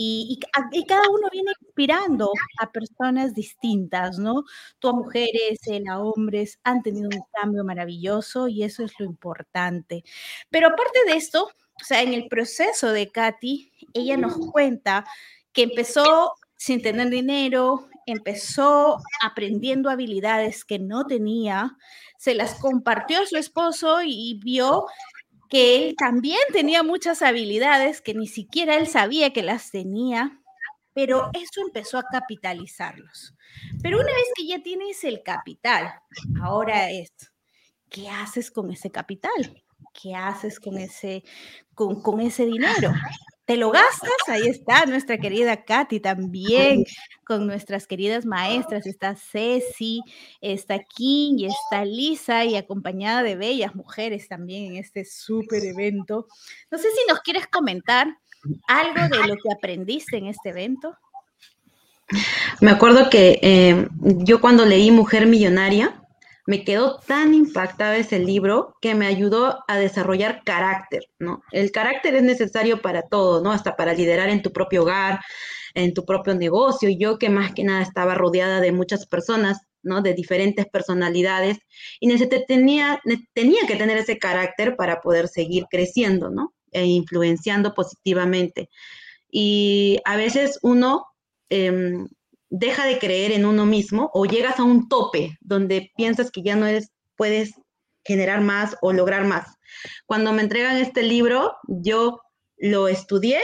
y, 0.00 0.38
cada 0.86 1.02
uno 1.10 1.28
viene 1.32 1.50
inspirando 1.60 2.30
a 2.60 2.70
personas 2.70 3.34
distintas, 3.34 4.18
¿no? 4.18 4.44
Tú 4.78 4.88
a 4.88 4.92
mujeres, 4.92 5.58
él 5.66 5.88
a 5.88 5.98
hombres, 6.00 6.60
han 6.62 6.82
tenido 6.82 7.08
un 7.12 7.24
cambio 7.32 7.64
maravilloso 7.64 8.46
y 8.46 8.62
eso 8.62 8.84
es 8.84 8.92
lo 9.00 9.06
importante. 9.06 10.04
Pero 10.50 10.68
aparte 10.68 11.00
de 11.06 11.16
esto, 11.16 11.46
o 11.46 11.84
sea, 11.84 12.02
en 12.02 12.14
el 12.14 12.28
proceso 12.28 12.92
de 12.92 13.10
Katy, 13.10 13.72
ella 13.92 14.16
nos 14.16 14.36
cuenta 14.52 15.04
que 15.52 15.64
empezó 15.64 16.34
sin 16.56 16.80
tener 16.80 17.10
dinero, 17.10 17.88
empezó 18.10 18.98
aprendiendo 19.22 19.90
habilidades 19.90 20.64
que 20.64 20.78
no 20.78 21.06
tenía, 21.06 21.76
se 22.18 22.34
las 22.34 22.54
compartió 22.54 23.20
a 23.20 23.26
su 23.26 23.36
esposo 23.36 24.00
y 24.02 24.40
vio 24.42 24.86
que 25.48 25.76
él 25.76 25.96
también 25.96 26.40
tenía 26.52 26.82
muchas 26.82 27.22
habilidades 27.22 28.00
que 28.00 28.14
ni 28.14 28.26
siquiera 28.26 28.76
él 28.76 28.86
sabía 28.86 29.32
que 29.32 29.42
las 29.42 29.70
tenía, 29.70 30.40
pero 30.92 31.30
eso 31.32 31.62
empezó 31.62 31.98
a 31.98 32.04
capitalizarlos. 32.10 33.34
Pero 33.82 33.98
una 33.98 34.12
vez 34.12 34.26
que 34.36 34.46
ya 34.46 34.62
tienes 34.62 35.04
el 35.04 35.22
capital, 35.22 35.94
ahora 36.42 36.90
es, 36.90 37.12
¿qué 37.88 38.08
haces 38.08 38.50
con 38.50 38.70
ese 38.70 38.90
capital? 38.90 39.62
¿Qué 39.94 40.14
haces 40.14 40.60
con 40.60 40.76
ese, 40.76 41.24
con, 41.74 42.02
con 42.02 42.20
ese 42.20 42.44
dinero? 42.44 42.92
Te 43.48 43.56
lo 43.56 43.70
gastas, 43.70 44.12
ahí 44.26 44.46
está 44.46 44.84
nuestra 44.84 45.16
querida 45.16 45.64
Katy 45.64 46.00
también, 46.00 46.84
con 47.24 47.46
nuestras 47.46 47.86
queridas 47.86 48.26
maestras, 48.26 48.86
está 48.86 49.16
Ceci, 49.16 50.02
está 50.42 50.80
King 50.80 51.36
y 51.38 51.46
está 51.46 51.86
Lisa 51.86 52.44
y 52.44 52.56
acompañada 52.56 53.22
de 53.22 53.36
bellas 53.36 53.74
mujeres 53.74 54.28
también 54.28 54.66
en 54.66 54.76
este 54.76 55.06
súper 55.06 55.64
evento. 55.64 56.26
No 56.70 56.76
sé 56.76 56.88
si 56.90 57.08
nos 57.08 57.20
quieres 57.20 57.46
comentar 57.46 58.18
algo 58.66 59.16
de 59.16 59.26
lo 59.26 59.36
que 59.36 59.50
aprendiste 59.50 60.18
en 60.18 60.26
este 60.26 60.50
evento. 60.50 60.94
Me 62.60 62.70
acuerdo 62.70 63.08
que 63.08 63.38
eh, 63.40 63.88
yo 64.02 64.42
cuando 64.42 64.66
leí 64.66 64.90
Mujer 64.90 65.26
Millonaria, 65.26 66.02
me 66.48 66.64
quedó 66.64 66.98
tan 67.06 67.34
impactada 67.34 67.98
ese 67.98 68.18
libro 68.18 68.74
que 68.80 68.94
me 68.94 69.06
ayudó 69.06 69.62
a 69.68 69.76
desarrollar 69.76 70.44
carácter, 70.44 71.04
¿no? 71.18 71.42
El 71.52 71.70
carácter 71.72 72.14
es 72.14 72.22
necesario 72.22 72.80
para 72.80 73.02
todo, 73.02 73.42
¿no? 73.42 73.52
Hasta 73.52 73.76
para 73.76 73.92
liderar 73.92 74.30
en 74.30 74.40
tu 74.40 74.50
propio 74.50 74.80
hogar, 74.80 75.20
en 75.74 75.92
tu 75.92 76.06
propio 76.06 76.34
negocio. 76.34 76.88
Yo 76.88 77.18
que 77.18 77.28
más 77.28 77.52
que 77.52 77.64
nada 77.64 77.82
estaba 77.82 78.14
rodeada 78.14 78.62
de 78.62 78.72
muchas 78.72 79.06
personas, 79.06 79.58
¿no? 79.82 80.00
De 80.00 80.14
diferentes 80.14 80.64
personalidades 80.64 81.58
y 82.00 82.08
tenía, 82.46 82.98
tenía 83.34 83.66
que 83.66 83.76
tener 83.76 83.98
ese 83.98 84.16
carácter 84.16 84.74
para 84.74 85.02
poder 85.02 85.28
seguir 85.28 85.66
creciendo, 85.70 86.30
¿no? 86.30 86.54
E 86.72 86.86
influenciando 86.86 87.74
positivamente. 87.74 88.70
Y 89.30 90.00
a 90.06 90.16
veces 90.16 90.58
uno... 90.62 91.04
Em, 91.50 92.08
deja 92.50 92.86
de 92.86 92.98
creer 92.98 93.32
en 93.32 93.46
uno 93.46 93.66
mismo 93.66 94.10
o 94.14 94.26
llegas 94.26 94.58
a 94.58 94.64
un 94.64 94.88
tope 94.88 95.36
donde 95.40 95.92
piensas 95.96 96.30
que 96.30 96.42
ya 96.42 96.56
no 96.56 96.66
eres, 96.66 96.90
puedes 97.16 97.54
generar 98.04 98.40
más 98.40 98.76
o 98.80 98.92
lograr 98.92 99.24
más. 99.24 99.56
Cuando 100.06 100.32
me 100.32 100.42
entregan 100.42 100.76
este 100.76 101.02
libro, 101.02 101.56
yo 101.66 102.20
lo 102.56 102.88
estudié 102.88 103.40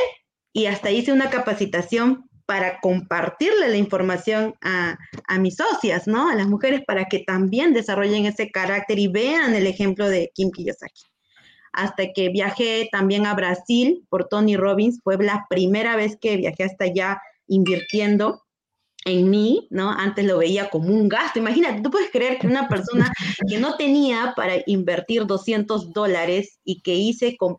y 0.52 0.66
hasta 0.66 0.90
hice 0.90 1.12
una 1.12 1.30
capacitación 1.30 2.28
para 2.46 2.80
compartirle 2.80 3.68
la 3.68 3.76
información 3.76 4.54
a, 4.60 4.96
a, 5.28 5.38
mis 5.38 5.56
socias, 5.56 6.06
¿no? 6.06 6.28
A 6.28 6.34
las 6.34 6.46
mujeres 6.46 6.82
para 6.86 7.06
que 7.06 7.20
también 7.20 7.72
desarrollen 7.72 8.26
ese 8.26 8.50
carácter 8.50 8.98
y 8.98 9.08
vean 9.08 9.54
el 9.54 9.66
ejemplo 9.66 10.08
de 10.08 10.30
Kim 10.34 10.50
Kiyosaki. 10.50 11.02
Hasta 11.72 12.12
que 12.12 12.28
viajé 12.28 12.88
también 12.92 13.26
a 13.26 13.34
Brasil 13.34 14.04
por 14.10 14.28
Tony 14.28 14.56
Robbins, 14.56 15.00
fue 15.02 15.16
la 15.16 15.46
primera 15.48 15.96
vez 15.96 16.16
que 16.20 16.36
viajé 16.36 16.64
hasta 16.64 16.84
allá 16.84 17.20
invirtiendo 17.46 18.43
en 19.04 19.30
mí, 19.30 19.66
¿no? 19.70 19.90
Antes 19.90 20.24
lo 20.24 20.38
veía 20.38 20.70
como 20.70 20.88
un 20.88 21.08
gasto. 21.08 21.38
Imagínate, 21.38 21.82
tú 21.82 21.90
puedes 21.90 22.10
creer 22.10 22.38
que 22.38 22.46
una 22.46 22.68
persona 22.68 23.12
que 23.48 23.58
no 23.58 23.76
tenía 23.76 24.32
para 24.36 24.54
invertir 24.66 25.26
200 25.26 25.92
dólares 25.92 26.58
y 26.64 26.80
que 26.80 26.94
hice 26.94 27.36
con, 27.36 27.58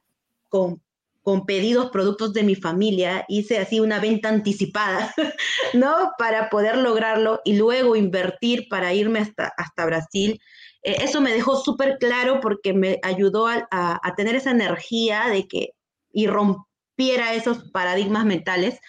con, 0.49 0.81
con, 1.21 1.45
pedidos, 1.45 1.91
productos 1.91 2.34
de 2.34 2.43
mi 2.43 2.55
familia, 2.55 3.25
hice 3.27 3.60
así 3.60 3.79
una 3.79 3.99
venta 3.99 4.29
anticipada, 4.29 5.13
¿no? 5.73 6.12
Para 6.17 6.49
poder 6.49 6.77
lograrlo 6.77 7.41
y 7.45 7.58
luego 7.58 7.95
invertir 7.95 8.67
para 8.69 8.93
irme 8.93 9.19
hasta, 9.19 9.51
hasta 9.55 9.86
Brasil. 9.86 10.39
Eh, 10.81 10.97
eso 11.01 11.21
me 11.21 11.34
dejó 11.34 11.58
súper 11.58 11.97
claro 11.99 12.39
porque 12.41 12.73
me 12.73 12.99
ayudó 13.03 13.47
a, 13.47 13.67
a, 13.69 13.99
a 14.01 14.15
tener 14.15 14.36
esa 14.36 14.51
energía 14.51 15.27
de 15.29 15.47
que 15.47 15.69
y 16.12 16.27
rompiera 16.27 17.34
esos 17.34 17.69
paradigmas 17.71 18.25
mentales 18.25 18.79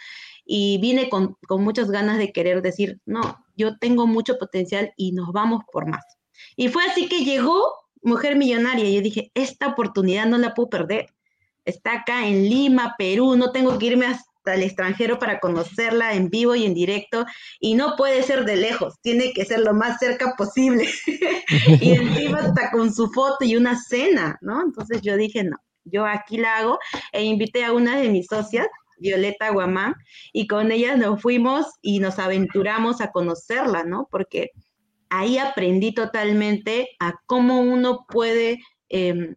y 0.47 0.79
vine 0.79 1.11
con, 1.11 1.37
muchas 1.49 1.91
ganas 1.91 2.19
de 2.19 2.33
querer 2.33 2.63
decir, 2.63 3.01
no, 3.05 3.45
yo 3.57 3.77
tengo 3.79 4.07
mucho 4.07 4.39
potencial 4.39 4.93
y 4.97 5.13
nos 5.13 5.33
vamos 5.33 5.63
por 5.73 5.89
más. 5.89 6.05
Y 6.57 6.69
fue 6.69 6.85
así 6.85 7.09
que 7.09 7.25
llegó 7.25 7.75
Mujer 8.03 8.37
Millonaria 8.37 8.89
yo 8.89 9.03
dije, 9.03 9.33
esta 9.35 9.67
oportunidad 9.67 10.27
no 10.27 10.39
la 10.39 10.55
puedo 10.55 10.71
perder. 10.71 11.09
Está 11.65 11.95
acá 11.95 12.29
en 12.29 12.49
Lima, 12.49 12.95
Perú, 12.97 13.35
no 13.37 13.51
tengo 13.51 13.77
que 13.79 13.87
irme 13.87 14.07
hasta 14.07 14.55
el 14.55 14.63
extranjero 14.63 15.19
para 15.19 15.41
conocerla 15.41 16.15
en 16.15 16.31
vivo 16.31 16.55
y 16.55 16.65
en 16.65 16.75
directo 16.75 17.27
y 17.59 17.75
no 17.75 17.97
puede 17.97 18.23
ser 18.23 18.45
de 18.45 18.55
lejos, 18.55 18.95
tiene 19.03 19.33
que 19.33 19.45
ser 19.45 19.61
lo 19.61 19.75
más 19.75 19.99
cerca 19.99 20.35
posible. 20.39 20.89
y 21.81 21.91
encima 21.91 22.39
hasta 22.39 22.71
con 22.71 22.95
su 22.95 23.11
foto 23.11 23.45
y 23.45 23.57
una 23.57 23.77
cena, 23.77 24.39
¿no? 24.41 24.63
Entonces 24.63 25.03
yo 25.03 25.17
dije, 25.17 25.43
no, 25.43 25.57
yo 25.83 26.07
aquí 26.07 26.37
la 26.37 26.59
hago 26.59 26.79
e 27.11 27.25
invité 27.25 27.65
a 27.65 27.73
una 27.73 27.99
de 27.99 28.09
mis 28.11 28.27
socias 28.27 28.69
Violeta 28.99 29.51
Guamán, 29.51 29.95
y 30.33 30.47
con 30.47 30.73
ella 30.73 30.97
nos 30.97 31.21
fuimos 31.21 31.67
y 31.83 32.01
nos 32.01 32.19
aventuramos 32.19 33.01
a 33.01 33.11
conocerla, 33.11 33.85
¿no? 33.85 34.09
Porque 34.11 34.51
ahí 35.11 35.39
aprendí 35.39 35.93
totalmente 35.93 36.89
a 36.99 37.15
cómo 37.27 37.61
uno 37.61 38.07
puede, 38.09 38.61
em, 38.89 39.35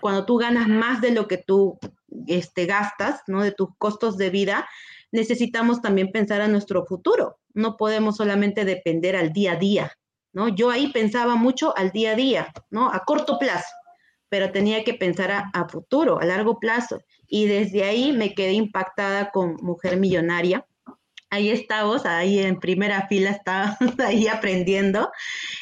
cuando 0.00 0.26
tú 0.26 0.38
ganas 0.38 0.68
más 0.68 1.00
de 1.00 1.12
lo 1.12 1.28
que 1.28 1.38
tú 1.38 1.78
este, 2.26 2.66
gastas, 2.66 3.22
¿no? 3.26 3.42
De 3.42 3.52
tus 3.52 3.68
costos 3.78 4.16
de 4.16 4.30
vida, 4.30 4.68
necesitamos 5.12 5.80
también 5.80 6.10
pensar 6.10 6.40
a 6.40 6.48
nuestro 6.48 6.84
futuro. 6.86 7.38
No 7.52 7.76
podemos 7.76 8.16
solamente 8.16 8.64
depender 8.64 9.16
al 9.16 9.32
día 9.32 9.52
a 9.52 9.56
día, 9.56 9.92
¿no? 10.32 10.48
Yo 10.48 10.70
ahí 10.70 10.90
pensaba 10.92 11.36
mucho 11.36 11.76
al 11.76 11.92
día 11.92 12.12
a 12.12 12.16
día, 12.16 12.52
¿no? 12.70 12.90
A 12.92 13.04
corto 13.04 13.38
plazo, 13.38 13.72
pero 14.34 14.50
tenía 14.50 14.82
que 14.82 14.94
pensar 14.94 15.30
a, 15.30 15.48
a 15.54 15.68
futuro, 15.68 16.18
a 16.18 16.24
largo 16.24 16.58
plazo. 16.58 17.00
Y 17.28 17.46
desde 17.46 17.84
ahí 17.84 18.12
me 18.12 18.34
quedé 18.34 18.54
impactada 18.54 19.30
con 19.30 19.54
Mujer 19.62 19.96
Millonaria, 19.96 20.66
ahí 21.34 21.50
estábamos, 21.50 22.06
ahí 22.06 22.38
en 22.38 22.60
primera 22.60 23.06
fila 23.08 23.30
estábamos 23.30 23.78
ahí 23.98 24.28
aprendiendo. 24.28 25.10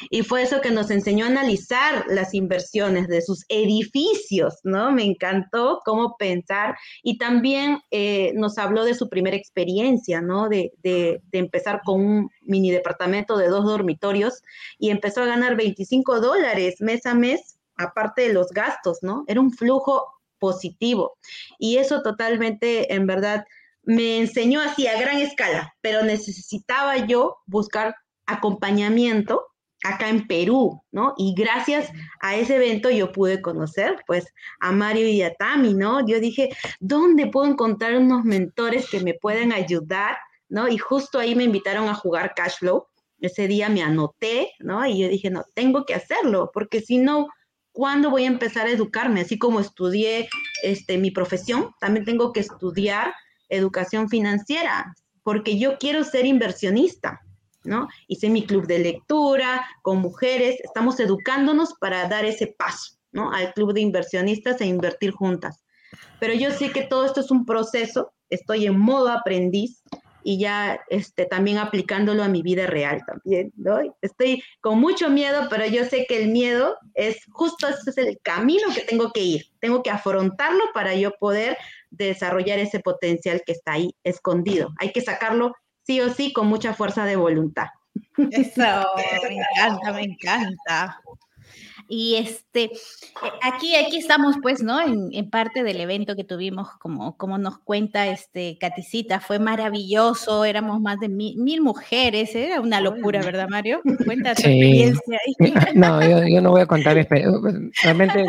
Y 0.09 0.21
fue 0.21 0.43
eso 0.43 0.61
que 0.61 0.71
nos 0.71 0.91
enseñó 0.91 1.25
a 1.25 1.29
analizar 1.29 2.05
las 2.07 2.33
inversiones 2.33 3.07
de 3.07 3.21
sus 3.21 3.45
edificios, 3.49 4.59
¿no? 4.63 4.91
Me 4.91 5.03
encantó 5.03 5.79
cómo 5.83 6.15
pensar. 6.17 6.75
Y 7.01 7.17
también 7.17 7.79
eh, 7.91 8.33
nos 8.35 8.57
habló 8.57 8.85
de 8.85 8.93
su 8.93 9.09
primera 9.09 9.35
experiencia, 9.35 10.21
¿no? 10.21 10.47
De, 10.47 10.71
de, 10.83 11.21
de, 11.31 11.39
empezar 11.39 11.81
con 11.83 12.01
un 12.01 12.29
mini 12.41 12.71
departamento 12.71 13.37
de 13.37 13.47
dos 13.47 13.65
dormitorios 13.65 14.41
y 14.77 14.89
empezó 14.89 15.23
a 15.23 15.25
ganar 15.25 15.55
25 15.55 16.21
dólares 16.21 16.75
mes 16.79 17.05
a 17.05 17.15
mes, 17.15 17.52
aparte 17.77 18.23
de 18.23 18.33
los 18.33 18.49
gastos, 18.49 18.99
¿no? 19.01 19.23
Era 19.27 19.41
un 19.41 19.51
flujo 19.51 20.05
positivo. 20.39 21.17
Y 21.57 21.77
eso 21.77 22.01
totalmente, 22.01 22.93
en 22.93 23.07
verdad, 23.07 23.45
me 23.83 24.17
enseñó 24.17 24.61
así 24.61 24.87
a 24.87 24.99
gran 24.99 25.17
escala, 25.17 25.73
pero 25.81 26.03
necesitaba 26.03 26.97
yo 26.97 27.37
buscar 27.45 27.95
acompañamiento 28.25 29.45
acá 29.83 30.09
en 30.09 30.25
Perú, 30.27 30.81
¿no? 30.91 31.13
Y 31.17 31.33
gracias 31.35 31.91
a 32.21 32.35
ese 32.35 32.55
evento 32.55 32.89
yo 32.89 33.11
pude 33.11 33.41
conocer, 33.41 34.01
pues, 34.07 34.25
a 34.59 34.71
Mario 34.71 35.07
y 35.09 35.21
a 35.21 35.33
Tami, 35.33 35.73
¿no? 35.73 36.05
Yo 36.07 36.19
dije, 36.19 36.49
¿dónde 36.79 37.27
puedo 37.27 37.51
encontrar 37.51 37.97
unos 37.97 38.23
mentores 38.23 38.89
que 38.89 39.01
me 39.01 39.13
puedan 39.13 39.51
ayudar, 39.51 40.17
¿no? 40.47 40.69
Y 40.69 40.77
justo 40.77 41.19
ahí 41.19 41.35
me 41.35 41.43
invitaron 41.43 41.89
a 41.89 41.95
jugar 41.95 42.33
Cashflow. 42.33 42.87
Ese 43.19 43.47
día 43.47 43.69
me 43.69 43.83
anoté, 43.83 44.53
¿no? 44.59 44.85
Y 44.85 45.01
yo 45.01 45.09
dije, 45.09 45.29
no, 45.29 45.43
tengo 45.53 45.85
que 45.85 45.95
hacerlo, 45.95 46.49
porque 46.53 46.81
si 46.81 46.97
no, 46.97 47.27
¿cuándo 47.73 48.09
voy 48.09 48.23
a 48.23 48.27
empezar 48.27 48.67
a 48.67 48.71
educarme? 48.71 49.21
Así 49.21 49.37
como 49.37 49.59
estudié 49.59 50.29
este, 50.63 50.97
mi 50.97 51.11
profesión, 51.11 51.71
también 51.81 52.05
tengo 52.05 52.31
que 52.31 52.39
estudiar 52.39 53.13
educación 53.49 54.07
financiera, 54.07 54.95
porque 55.23 55.59
yo 55.59 55.77
quiero 55.77 56.03
ser 56.03 56.25
inversionista, 56.25 57.21
¿no? 57.63 57.87
Hice 58.07 58.29
mi 58.29 58.45
club 58.45 58.67
de 58.67 58.79
lectura 58.79 59.65
con 59.81 59.99
mujeres, 59.99 60.59
estamos 60.63 60.99
educándonos 60.99 61.73
para 61.79 62.07
dar 62.07 62.25
ese 62.25 62.47
paso, 62.47 62.97
¿no? 63.11 63.31
Al 63.31 63.53
club 63.53 63.73
de 63.73 63.81
inversionistas 63.81 64.61
e 64.61 64.65
invertir 64.65 65.11
juntas. 65.11 65.63
Pero 66.19 66.33
yo 66.33 66.51
sé 66.51 66.71
que 66.71 66.83
todo 66.83 67.05
esto 67.05 67.19
es 67.19 67.31
un 67.31 67.45
proceso, 67.45 68.13
estoy 68.29 68.65
en 68.65 68.79
modo 68.79 69.09
aprendiz 69.09 69.82
y 70.23 70.39
ya 70.39 70.79
este, 70.89 71.25
también 71.25 71.57
aplicándolo 71.57 72.23
a 72.23 72.27
mi 72.27 72.41
vida 72.41 72.67
real 72.67 73.03
también, 73.05 73.51
¿no? 73.55 73.79
Estoy 74.01 74.43
con 74.61 74.79
mucho 74.79 75.09
miedo, 75.09 75.47
pero 75.49 75.65
yo 75.65 75.85
sé 75.85 76.05
que 76.07 76.21
el 76.21 76.29
miedo 76.29 76.77
es 76.93 77.25
justo 77.31 77.67
ese 77.67 77.89
es 77.89 77.97
el 77.97 78.19
camino 78.21 78.67
que 78.73 78.81
tengo 78.81 79.11
que 79.11 79.21
ir, 79.21 79.45
tengo 79.59 79.83
que 79.83 79.91
afrontarlo 79.91 80.63
para 80.73 80.95
yo 80.95 81.11
poder 81.19 81.57
desarrollar 81.89 82.59
ese 82.59 82.79
potencial 82.79 83.41
que 83.45 83.51
está 83.53 83.73
ahí 83.73 83.95
escondido. 84.03 84.73
Hay 84.79 84.91
que 84.91 85.01
sacarlo 85.01 85.53
sí 85.83 86.01
o 86.01 86.09
sí 86.09 86.33
con 86.33 86.47
mucha 86.47 86.73
fuerza 86.73 87.05
de 87.05 87.15
voluntad. 87.15 87.67
Eso, 88.31 88.61
me 89.27 89.37
encanta, 89.37 89.93
me 89.93 90.01
encanta. 90.03 91.01
Y 91.95 92.15
este, 92.15 92.71
aquí, 93.43 93.75
aquí 93.75 93.97
estamos, 93.97 94.37
pues, 94.41 94.63
¿no? 94.63 94.81
En, 94.81 95.09
en, 95.11 95.29
parte 95.29 95.61
del 95.61 95.79
evento 95.79 96.15
que 96.15 96.23
tuvimos, 96.23 96.69
como, 96.79 97.15
como 97.17 97.37
nos 97.37 97.59
cuenta 97.59 98.07
este 98.07 98.57
Caticita, 98.59 99.19
fue 99.19 99.37
maravilloso, 99.37 100.43
éramos 100.43 100.81
más 100.81 100.99
de 100.99 101.07
mil, 101.07 101.37
mil 101.37 101.61
mujeres, 101.61 102.33
era 102.33 102.61
una 102.61 102.81
locura, 102.81 103.21
¿verdad, 103.21 103.47
Mario? 103.47 103.79
Cuenta 104.05 104.33
tu 104.33 104.41
sí. 104.41 104.47
experiencia 104.49 105.19
ahí. 105.23 105.53
No, 105.75 106.01
yo, 106.01 106.27
yo, 106.27 106.41
no 106.41 106.49
voy 106.49 106.61
a 106.61 106.65
contar, 106.65 106.95
realmente, 107.83 108.25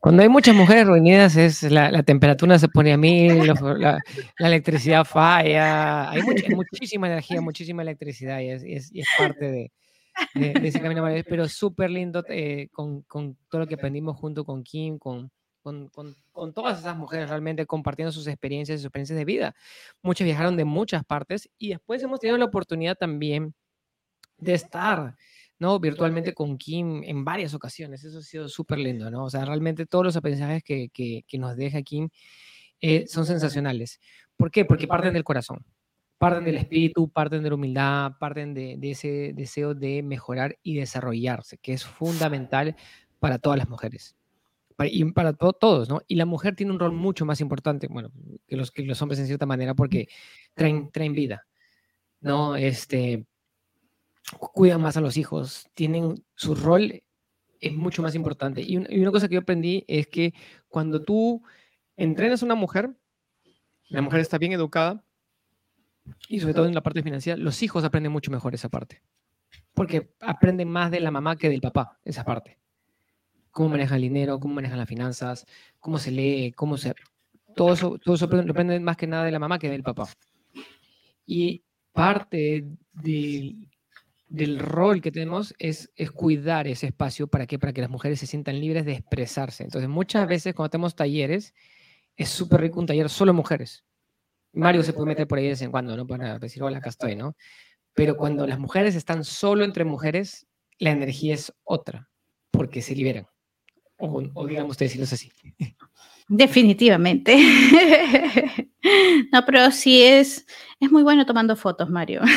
cuando 0.00 0.22
hay 0.22 0.30
muchas 0.30 0.54
mujeres 0.54 0.86
reunidas, 0.86 1.36
es 1.36 1.64
la, 1.64 1.90
la 1.90 2.02
temperatura 2.02 2.58
se 2.58 2.68
pone 2.68 2.94
a 2.94 2.96
mil, 2.96 3.46
la, 3.46 4.00
la, 4.38 4.48
electricidad 4.48 5.04
falla, 5.04 6.10
hay 6.12 6.22
mucha, 6.22 6.44
muchísima 6.48 7.08
energía, 7.08 7.42
muchísima 7.42 7.82
electricidad 7.82 8.40
y 8.40 8.48
es, 8.48 8.62
es, 8.64 8.90
y 8.90 9.00
es 9.00 9.06
parte 9.18 9.50
de 9.50 9.72
de, 10.34 10.52
de 10.52 10.68
ese 10.68 10.80
camino 10.80 11.02
maravilloso, 11.02 11.28
pero 11.30 11.48
súper 11.48 11.90
lindo 11.90 12.24
eh, 12.28 12.68
con, 12.72 13.02
con, 13.02 13.36
todo 13.48 13.62
lo 13.62 13.66
que 13.66 13.74
aprendimos 13.74 14.16
junto 14.16 14.44
con 14.44 14.62
Kim, 14.62 14.98
con, 14.98 15.30
con, 15.62 15.88
con, 15.88 16.52
todas 16.54 16.78
esas 16.78 16.96
mujeres 16.96 17.28
realmente 17.28 17.66
compartiendo 17.66 18.12
sus 18.12 18.26
experiencias, 18.26 18.80
sus 18.80 18.86
experiencias 18.86 19.18
de 19.18 19.24
vida. 19.24 19.54
Muchas 20.02 20.24
viajaron 20.24 20.56
de 20.56 20.64
muchas 20.64 21.04
partes 21.04 21.48
y 21.58 21.70
después 21.70 22.02
hemos 22.02 22.20
tenido 22.20 22.38
la 22.38 22.44
oportunidad 22.44 22.96
también 22.96 23.54
de 24.38 24.54
estar, 24.54 25.16
¿no? 25.58 25.80
Virtualmente 25.80 26.34
con 26.34 26.58
Kim 26.58 27.02
en 27.04 27.24
varias 27.24 27.54
ocasiones. 27.54 28.04
Eso 28.04 28.18
ha 28.18 28.22
sido 28.22 28.48
súper 28.48 28.78
lindo, 28.78 29.10
¿no? 29.10 29.24
O 29.24 29.30
sea, 29.30 29.44
realmente 29.44 29.86
todos 29.86 30.04
los 30.04 30.16
aprendizajes 30.16 30.62
que, 30.62 30.88
que, 30.90 31.24
que 31.26 31.38
nos 31.38 31.56
deja 31.56 31.82
Kim 31.82 32.10
eh, 32.80 33.06
son 33.06 33.26
sensacionales. 33.26 34.00
¿Por 34.36 34.50
qué? 34.50 34.64
Porque 34.64 34.86
parten 34.86 35.14
del 35.14 35.24
corazón 35.24 35.64
parten 36.18 36.44
del 36.44 36.56
espíritu, 36.56 37.08
parten 37.08 37.42
de 37.42 37.48
la 37.48 37.54
humildad, 37.54 38.12
parten 38.18 38.54
de, 38.54 38.78
ese 38.82 39.32
deseo 39.34 39.74
de 39.74 40.02
mejorar 40.02 40.58
y 40.62 40.76
desarrollarse, 40.76 41.58
que 41.58 41.72
es 41.72 41.84
fundamental 41.84 42.76
para 43.18 43.38
todas 43.38 43.58
las 43.58 43.68
mujeres. 43.68 44.16
Para, 44.76 44.90
y 44.90 45.04
para 45.12 45.32
to 45.32 45.52
todos, 45.52 45.88
¿no? 45.88 46.00
Y 46.06 46.16
la 46.16 46.26
mujer 46.26 46.54
tiene 46.54 46.72
un 46.72 46.78
rol 46.78 46.92
mucho 46.92 47.24
más 47.24 47.40
importante, 47.40 47.86
bueno, 47.88 48.10
que 48.46 48.56
los, 48.56 49.02
hombres 49.02 49.18
en 49.20 49.26
cierta 49.26 49.46
manera, 49.46 49.74
porque 49.74 50.08
traen, 50.54 50.90
vida, 51.12 51.46
¿no? 52.20 52.56
Este, 52.56 53.26
cuidan 54.38 54.82
más 54.82 54.96
a 54.96 55.00
los 55.00 55.16
hijos, 55.16 55.68
tienen 55.74 56.24
su 56.34 56.54
rol 56.54 57.02
es 57.58 57.72
mucho 57.72 58.02
más 58.02 58.14
importante. 58.14 58.62
Y, 58.62 58.76
un, 58.76 58.86
y 58.90 59.00
una 59.00 59.10
cosa 59.10 59.28
que 59.28 59.34
yo 59.34 59.40
aprendí 59.40 59.84
es 59.88 60.06
que 60.08 60.34
cuando 60.68 61.02
tú 61.02 61.42
entrenas 61.96 62.42
a 62.42 62.46
una 62.46 62.54
mujer, 62.54 62.94
la 63.88 64.02
mujer 64.02 64.20
está 64.20 64.36
bien 64.36 64.52
educada, 64.52 65.05
y 66.28 66.40
sobre 66.40 66.54
todo 66.54 66.66
en 66.66 66.74
la 66.74 66.82
parte 66.82 67.02
financiera, 67.02 67.36
los 67.36 67.62
hijos 67.62 67.84
aprenden 67.84 68.12
mucho 68.12 68.30
mejor 68.30 68.54
esa 68.54 68.68
parte. 68.68 69.02
Porque 69.74 70.10
aprenden 70.20 70.68
más 70.68 70.90
de 70.90 71.00
la 71.00 71.10
mamá 71.10 71.36
que 71.36 71.48
del 71.48 71.60
papá, 71.60 71.98
esa 72.04 72.24
parte. 72.24 72.58
Cómo 73.50 73.70
maneja 73.70 73.96
el 73.96 74.02
dinero, 74.02 74.38
cómo 74.40 74.54
manejan 74.54 74.78
las 74.78 74.88
finanzas, 74.88 75.46
cómo 75.80 75.98
se 75.98 76.10
lee, 76.10 76.52
cómo 76.52 76.76
se... 76.76 76.94
Todo 77.54 77.72
eso, 77.72 77.98
todo 77.98 78.14
eso 78.14 78.26
lo 78.26 78.50
aprenden 78.50 78.82
más 78.84 78.96
que 78.96 79.06
nada 79.06 79.24
de 79.24 79.30
la 79.30 79.38
mamá 79.38 79.58
que 79.58 79.70
del 79.70 79.82
papá. 79.82 80.08
Y 81.24 81.62
parte 81.92 82.66
de, 82.92 83.68
del 84.28 84.58
rol 84.58 85.00
que 85.00 85.10
tenemos 85.10 85.54
es, 85.58 85.90
es 85.96 86.10
cuidar 86.10 86.66
ese 86.68 86.86
espacio 86.88 87.28
para 87.28 87.46
que, 87.46 87.58
para 87.58 87.72
que 87.72 87.80
las 87.80 87.90
mujeres 87.90 88.20
se 88.20 88.26
sientan 88.26 88.60
libres 88.60 88.84
de 88.84 88.92
expresarse. 88.92 89.64
Entonces, 89.64 89.88
muchas 89.88 90.28
veces 90.28 90.54
cuando 90.54 90.70
tenemos 90.70 90.94
talleres, 90.94 91.54
es 92.16 92.28
súper 92.28 92.60
rico 92.60 92.80
un 92.80 92.86
taller 92.86 93.08
solo 93.08 93.32
mujeres 93.32 93.84
Mario 94.56 94.82
se 94.82 94.92
puede 94.92 95.06
meter 95.06 95.28
por 95.28 95.38
ahí 95.38 95.44
de 95.44 95.50
vez 95.50 95.62
en 95.62 95.70
cuando, 95.70 95.96
¿no? 95.96 96.06
Para 96.06 96.38
decir, 96.38 96.62
hola, 96.62 96.78
acá 96.78 96.90
¿no? 97.16 97.36
Pero 97.94 98.16
cuando 98.16 98.46
las 98.46 98.58
mujeres 98.58 98.94
están 98.94 99.22
solo 99.24 99.64
entre 99.64 99.84
mujeres, 99.84 100.46
la 100.78 100.90
energía 100.90 101.34
es 101.34 101.52
otra, 101.62 102.08
porque 102.50 102.82
se 102.82 102.94
liberan. 102.94 103.26
O, 103.98 104.22
o 104.34 104.46
digamos 104.46 104.72
ustedes 104.72 104.96
es 104.96 105.12
así. 105.12 105.30
Definitivamente. 106.28 107.36
No, 109.32 109.44
pero 109.44 109.72
sí 109.72 110.00
es, 110.00 110.46
es 110.78 110.92
muy 110.92 111.02
bueno 111.02 111.26
tomando 111.26 111.56
fotos, 111.56 111.90
Mario. 111.90 112.22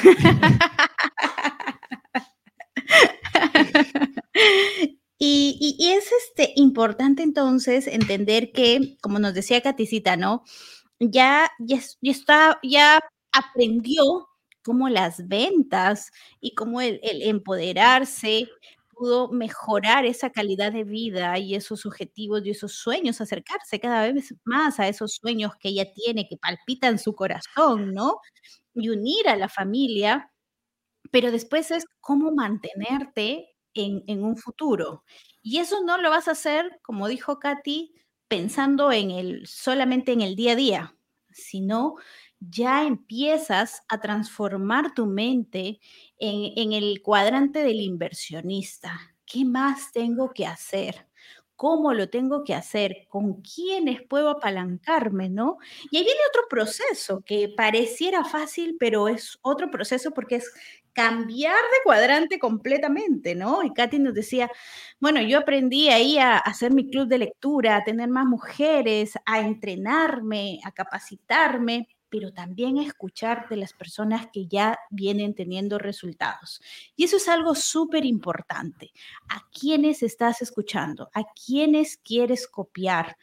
Y, 5.21 5.57
y, 5.59 5.75
y, 5.77 5.91
es 5.91 6.09
este, 6.13 6.53
importante 6.55 7.23
entonces 7.23 7.87
entender 7.87 8.53
que, 8.53 8.95
como 9.01 9.19
nos 9.19 9.33
decía 9.33 9.59
Caticita, 9.59 10.15
¿no? 10.15 10.43
Ya, 10.99 11.49
ya, 11.59 11.79
ya, 12.01 12.11
está, 12.11 12.59
ya 12.63 12.99
aprendió 13.31 14.27
cómo 14.63 14.89
las 14.89 15.27
ventas 15.27 16.11
y 16.41 16.53
cómo 16.55 16.81
el, 16.81 16.99
el, 17.03 17.21
empoderarse 17.23 18.47
pudo 18.89 19.29
mejorar 19.31 20.05
esa 20.05 20.29
calidad 20.31 20.73
de 20.73 20.83
vida 20.83 21.37
y 21.39 21.55
esos 21.55 21.85
objetivos 21.85 22.45
y 22.45 22.51
esos 22.51 22.73
sueños, 22.73 23.21
acercarse 23.21 23.79
cada 23.79 24.11
vez 24.11 24.35
más 24.43 24.79
a 24.79 24.87
esos 24.89 25.15
sueños 25.15 25.53
que 25.59 25.69
ella 25.69 25.85
tiene, 25.93 26.27
que 26.27 26.37
palpitan 26.37 26.99
su 26.99 27.15
corazón, 27.15 27.93
¿no? 27.93 28.17
Y 28.75 28.89
unir 28.89 29.29
a 29.29 29.37
la 29.37 29.47
familia, 29.49 30.31
pero 31.11 31.31
después 31.31 31.71
es 31.71 31.85
cómo 32.01 32.31
mantenerte 32.31 33.49
en, 33.73 34.03
en 34.07 34.23
un 34.23 34.37
futuro. 34.37 35.03
Y 35.41 35.59
eso 35.59 35.83
no 35.85 35.97
lo 35.97 36.09
vas 36.09 36.27
a 36.27 36.31
hacer, 36.31 36.79
como 36.83 37.07
dijo 37.07 37.39
Katy, 37.39 37.93
pensando 38.29 38.91
en 38.93 39.11
el, 39.11 39.47
solamente 39.47 40.13
en 40.13 40.21
el 40.21 40.35
día 40.37 40.53
a 40.53 40.55
día. 40.55 40.95
sino 41.31 41.95
ya 42.39 42.85
empiezas 42.85 43.83
a 43.89 43.99
transformar 43.99 44.93
tu 44.93 45.05
mente 45.05 45.79
en, 46.17 46.53
en 46.57 46.73
el 46.73 47.01
cuadrante 47.01 47.63
del 47.63 47.81
inversionista. 47.81 49.15
¿Qué 49.25 49.45
más 49.45 49.91
tengo 49.91 50.31
que 50.33 50.45
hacer? 50.45 51.09
cómo 51.59 51.93
lo 51.93 52.09
tengo 52.09 52.45
que 52.45 52.55
hacer, 52.55 53.05
con 53.09 53.41
quiénes 53.41 54.01
puedo 54.01 54.29
apalancarme, 54.29 55.27
¿no? 55.27 55.57
Y 55.91 55.97
ahí 55.97 56.05
viene 56.05 56.21
otro 56.29 56.43
proceso 56.49 57.21
que 57.25 57.49
pareciera 57.49 58.23
fácil, 58.23 58.77
pero 58.79 59.09
es 59.09 59.37
otro 59.41 59.69
proceso 59.69 60.11
porque 60.11 60.37
es 60.37 60.53
cambiar 60.99 61.55
de 61.55 61.81
cuadrante 61.85 62.39
completamente, 62.39 63.33
¿no? 63.33 63.63
Y 63.63 63.71
Katy 63.71 63.99
nos 63.99 64.13
decía, 64.13 64.51
bueno, 64.99 65.21
yo 65.21 65.37
aprendí 65.39 65.87
ahí 65.87 66.17
a 66.17 66.37
hacer 66.37 66.73
mi 66.73 66.89
club 66.89 67.07
de 67.07 67.19
lectura, 67.19 67.77
a 67.77 67.85
tener 67.85 68.09
más 68.09 68.25
mujeres, 68.25 69.13
a 69.25 69.39
entrenarme, 69.39 70.59
a 70.65 70.73
capacitarme, 70.73 71.87
pero 72.09 72.33
también 72.33 72.79
escuchar 72.79 73.47
de 73.47 73.55
las 73.55 73.71
personas 73.71 74.27
que 74.33 74.47
ya 74.47 74.77
vienen 74.89 75.35
teniendo 75.35 75.77
resultados. 75.77 76.61
Y 76.97 77.05
eso 77.05 77.15
es 77.15 77.29
algo 77.29 77.55
súper 77.55 78.03
importante. 78.03 78.91
¿A 79.29 79.47
quiénes 79.57 80.03
estás 80.03 80.41
escuchando? 80.41 81.09
¿A 81.13 81.23
quiénes 81.33 81.95
quieres 81.95 82.45
copiar? 82.45 83.15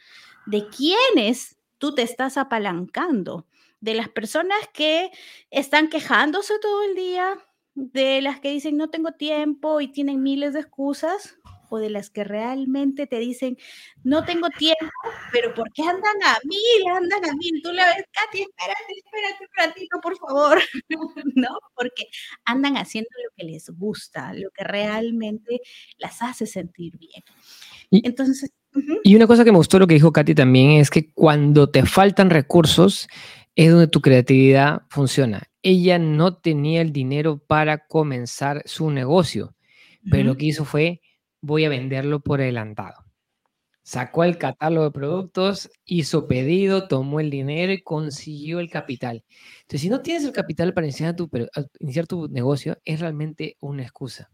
¿De 0.47 0.67
quiénes 0.69 1.59
tú 1.77 1.95
te 1.95 2.01
estás 2.01 2.39
apalancando? 2.39 3.47
¿De 3.81 3.93
las 3.93 4.09
personas 4.09 4.61
que 4.73 5.11
están 5.51 5.91
quejándose 5.91 6.55
todo 6.59 6.83
el 6.83 6.95
día? 6.95 7.37
¿De 7.77 8.23
las 8.23 8.41
que 8.41 8.51
dicen 8.51 8.77
no 8.77 8.89
tengo 8.89 9.13
tiempo 9.13 9.81
y 9.81 9.89
tienen 9.89 10.23
miles 10.23 10.55
de 10.55 10.61
excusas? 10.61 11.39
o 11.69 11.79
de 11.79 11.91
las 11.91 12.11
que 12.11 12.25
realmente 12.25 13.07
te 13.07 13.19
dicen, 13.19 13.57
no 14.05 14.25
tengo 14.25 14.49
tiempo, 14.51 14.87
pero 15.33 15.55
¿por 15.55 15.73
qué 15.73 15.83
andan 15.83 16.23
a 16.25 16.39
mil? 16.45 16.97
Andan 16.97 17.25
a 17.25 17.35
mil. 17.35 17.61
Tú 17.63 17.73
la 17.73 17.87
ves, 17.87 18.05
Katy, 18.13 18.43
espérate, 18.43 18.93
espérate 18.97 19.45
un 19.45 19.49
ratito, 19.57 20.01
por 20.01 20.17
favor. 20.17 20.59
¿No? 21.35 21.59
Porque 21.75 22.09
andan 22.45 22.77
haciendo 22.77 23.11
lo 23.25 23.31
que 23.37 23.45
les 23.45 23.69
gusta, 23.71 24.33
lo 24.35 24.51
que 24.51 24.65
realmente 24.65 25.61
las 25.99 26.23
hace 26.23 26.47
sentir 26.47 26.97
bien. 26.99 27.23
Y, 27.91 28.07
Entonces. 28.07 28.53
Y 29.05 29.17
una 29.17 29.27
cosa 29.27 29.43
que 29.43 29.53
me 29.53 29.59
gustó 29.59 29.79
lo 29.79 29.87
que 29.87 29.95
dijo 29.95 30.13
Katy 30.13 30.35
también 30.35 30.73
es 30.73 30.91
que 30.91 31.11
cuando 31.13 31.71
te 31.71 31.87
faltan 31.87 32.29
recursos 32.29 33.09
es 33.57 33.71
donde 33.71 33.89
tu 33.89 34.03
creatividad 34.03 34.83
funciona. 34.91 35.45
Ella 35.63 35.99
no 35.99 36.37
tenía 36.37 36.83
el 36.83 36.93
dinero 36.93 37.39
para 37.39 37.87
comenzar 37.87 38.63
su 38.67 38.91
negocio, 38.91 39.57
pero 40.09 40.25
lo 40.25 40.37
que 40.37 40.47
hizo 40.47 40.65
fue 40.65 41.01
voy 41.41 41.65
a 41.65 41.69
venderlo 41.69 42.21
por 42.21 42.41
adelantado. 42.41 43.05
Sacó 43.83 44.25
el 44.25 44.37
catálogo 44.37 44.85
de 44.85 44.91
productos, 44.91 45.71
hizo 45.85 46.27
pedido, 46.29 46.87
tomó 46.87 47.19
el 47.21 47.31
dinero 47.31 47.73
y 47.73 47.83
consiguió 47.83 48.61
el 48.61 48.69
capital. 48.69 49.25
Entonces, 49.61 49.81
si 49.81 49.89
no 49.89 50.03
tienes 50.03 50.25
el 50.25 50.33
capital 50.33 50.75
para 50.75 50.87
iniciar 50.87 51.17
tu, 51.17 51.31
iniciar 51.81 52.07
tu 52.07 52.29
negocio, 52.29 52.79
es 52.85 53.01
realmente 53.01 53.57
una 53.61 53.83
excusa. 53.83 54.31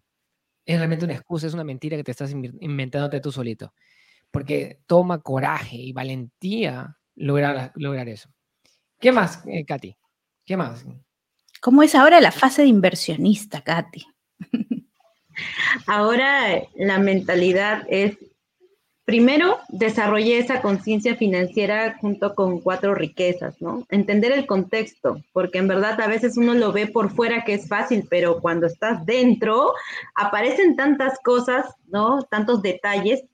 Es 0.65 0.79
realmente 0.79 1.05
una 1.05 1.15
excusa, 1.15 1.47
es 1.47 1.55
una 1.55 1.65
mentira 1.65 1.97
que 1.97 2.05
te 2.05 2.11
estás 2.11 2.33
inventándote 2.33 3.21
tú 3.21 3.31
solito. 3.31 3.73
Porque 4.31 4.81
toma 4.87 5.21
coraje 5.21 5.77
y 5.77 5.93
valentía 5.93 6.99
lograr, 7.15 7.73
lograr 7.77 8.09
eso. 8.09 8.31
¿Qué 9.03 9.11
más, 9.11 9.43
eh, 9.49 9.65
Katy? 9.65 9.97
¿Qué 10.47 10.57
más? 10.57 10.87
¿Cómo 11.61 11.83
es 11.83 11.97
ahora 11.97 12.21
la 12.21 12.31
fase 12.31 12.63
de 12.63 12.69
inversionista, 12.69 13.61
Katy? 13.61 14.07
Ahora 15.89 16.63
la 16.77 16.99
mentalidad 17.01 17.85
es, 17.89 18.17
primero, 19.05 19.59
desarrollé 19.71 20.39
esa 20.39 20.63
conciencia 20.63 21.17
financiera 21.17 21.99
junto 22.01 22.37
con 22.37 22.61
cuatro 22.61 22.95
riquezas, 22.95 23.61
¿no? 23.61 23.85
Entender 23.91 24.31
el 24.31 24.47
contexto, 24.47 25.21
porque 25.33 25.59
en 25.59 25.67
verdad 25.67 26.01
a 26.01 26.07
veces 26.07 26.37
uno 26.37 26.55
lo 26.55 26.71
ve 26.71 26.87
por 26.87 27.11
fuera 27.11 27.43
que 27.45 27.55
es 27.55 27.67
fácil, 27.67 28.07
pero 28.09 28.41
cuando 28.41 28.69
estás 28.69 29.05
dentro 29.05 29.73
aparecen 30.15 30.77
tantas 30.77 31.19
cosas, 31.25 31.67
¿no? 31.87 32.23
Tantos 32.31 32.63
detalles 32.63 33.25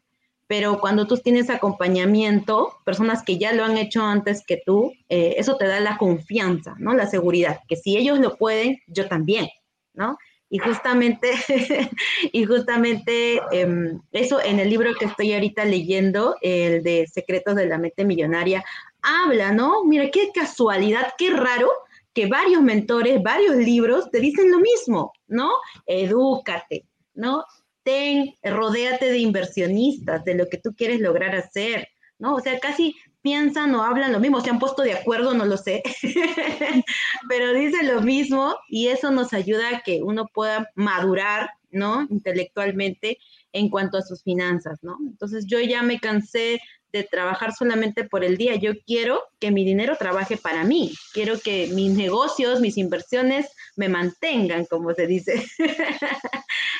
pero 0.49 0.81
cuando 0.81 1.07
tú 1.07 1.19
tienes 1.19 1.51
acompañamiento, 1.51 2.79
personas 2.85 3.23
que 3.23 3.37
ya 3.37 3.53
lo 3.53 3.65
han 3.65 3.77
hecho 3.77 4.03
antes 4.03 4.45
que 4.45 4.61
tú, 4.65 4.95
eh, 5.11 5.35
eso 5.37 5.57
te 5.57 5.67
da 5.67 5.79
la 5.79 5.99
confianza, 5.99 6.75
¿no? 6.79 6.95
La 6.95 7.07
seguridad, 7.07 7.61
que 7.69 7.77
si 7.77 7.99
ellos 7.99 8.19
lo 8.19 8.37
pueden, 8.37 8.79
yo 8.87 9.07
también, 9.09 9.49
¿no? 9.93 10.17
Y 10.49 10.59
justamente, 10.59 11.33
y 12.33 12.45
justamente 12.47 13.43
em, 13.53 14.01
eso 14.13 14.41
en 14.41 14.59
el 14.59 14.71
libro 14.71 14.95
que 14.99 15.05
estoy 15.05 15.35
ahorita 15.35 15.67
leyendo, 15.67 16.37
el 16.41 16.83
de 16.83 17.07
Secretos 17.07 17.55
de 17.55 17.67
la 17.67 17.77
Mente 17.77 18.07
Millonaria, 18.07 18.65
habla, 19.03 19.53
¿no? 19.53 19.85
Mira, 19.85 20.11
qué 20.11 20.31
casualidad, 20.33 21.13
qué 21.19 21.31
raro 21.31 21.71
que 22.15 22.27
varios 22.27 22.63
mentores, 22.63 23.23
varios 23.23 23.57
libros 23.57 24.11
te 24.11 24.21
dicen 24.21 24.51
lo 24.51 24.61
mismo, 24.61 25.13
¿no? 25.27 25.51
Edúcate, 25.87 26.87
¿no? 27.15 27.45
Ten, 27.89 28.35
rodéate 28.43 29.11
de 29.11 29.17
inversionistas, 29.17 30.23
de 30.27 30.35
lo 30.35 30.47
que 30.51 30.59
tú 30.59 30.75
quieres 30.77 31.01
lograr 31.01 31.35
hacer, 31.35 31.89
¿no? 32.19 32.35
O 32.35 32.41
sea, 32.41 32.61
casi 32.61 32.95
piensan 33.23 33.75
o 33.75 33.83
hablan 33.83 34.13
lo 34.13 34.21
mismo, 34.21 34.43
se 34.43 34.51
han 34.51 34.59
puesto 34.59 34.83
de 34.83 34.93
acuerdo, 34.93 35.33
no 35.33 35.47
lo 35.47 35.57
sé, 35.57 35.83
pero 37.31 37.55
dicen 37.55 37.89
lo 37.89 38.03
mismo 38.03 38.55
y 38.69 38.89
eso 38.89 39.11
nos 39.11 39.33
ayuda 39.33 39.79
a 39.79 39.81
que 39.81 40.03
uno 40.03 40.27
pueda 40.27 40.69
madurar, 40.75 41.49
¿no? 41.71 42.07
Intelectualmente 42.11 43.17
en 43.53 43.71
cuanto 43.71 43.97
a 43.97 44.03
sus 44.03 44.23
finanzas, 44.23 44.81
¿no? 44.83 44.99
Entonces 45.01 45.47
yo 45.47 45.59
ya 45.59 45.81
me 45.81 45.99
cansé 45.99 46.61
de 46.93 47.05
trabajar 47.05 47.55
solamente 47.55 48.05
por 48.05 48.23
el 48.23 48.37
día, 48.37 48.57
yo 48.57 48.73
quiero 48.87 49.23
que 49.39 49.51
mi 49.51 49.65
dinero 49.65 49.97
trabaje 49.97 50.37
para 50.37 50.65
mí, 50.65 50.93
quiero 51.15 51.39
que 51.39 51.69
mis 51.73 51.93
negocios, 51.93 52.61
mis 52.61 52.77
inversiones 52.77 53.47
me 53.77 53.89
mantengan, 53.89 54.67
como 54.67 54.93
se 54.95 55.07
dice. 55.07 55.45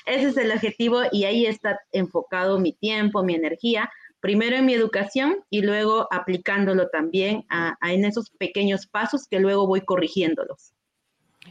Ese 0.09 0.29
es 0.29 0.37
el 0.39 0.51
objetivo 0.51 1.03
y 1.13 1.25
ahí 1.25 1.45
está 1.45 1.79
enfocado 1.93 2.59
mi 2.59 2.73
tiempo, 2.73 3.23
mi 3.23 3.35
energía, 3.35 3.91
primero 4.21 4.57
en 4.57 4.65
mi 4.65 4.73
educación 4.73 5.45
y 5.51 5.61
luego 5.63 6.09
aplicándolo 6.11 6.89
también 6.89 7.45
a, 7.51 7.77
en 7.83 8.05
esos 8.05 8.31
pequeños 8.31 8.87
pasos 8.87 9.27
que 9.29 9.39
luego 9.39 9.67
voy 9.67 9.83
corrigiéndolos. 9.83 10.73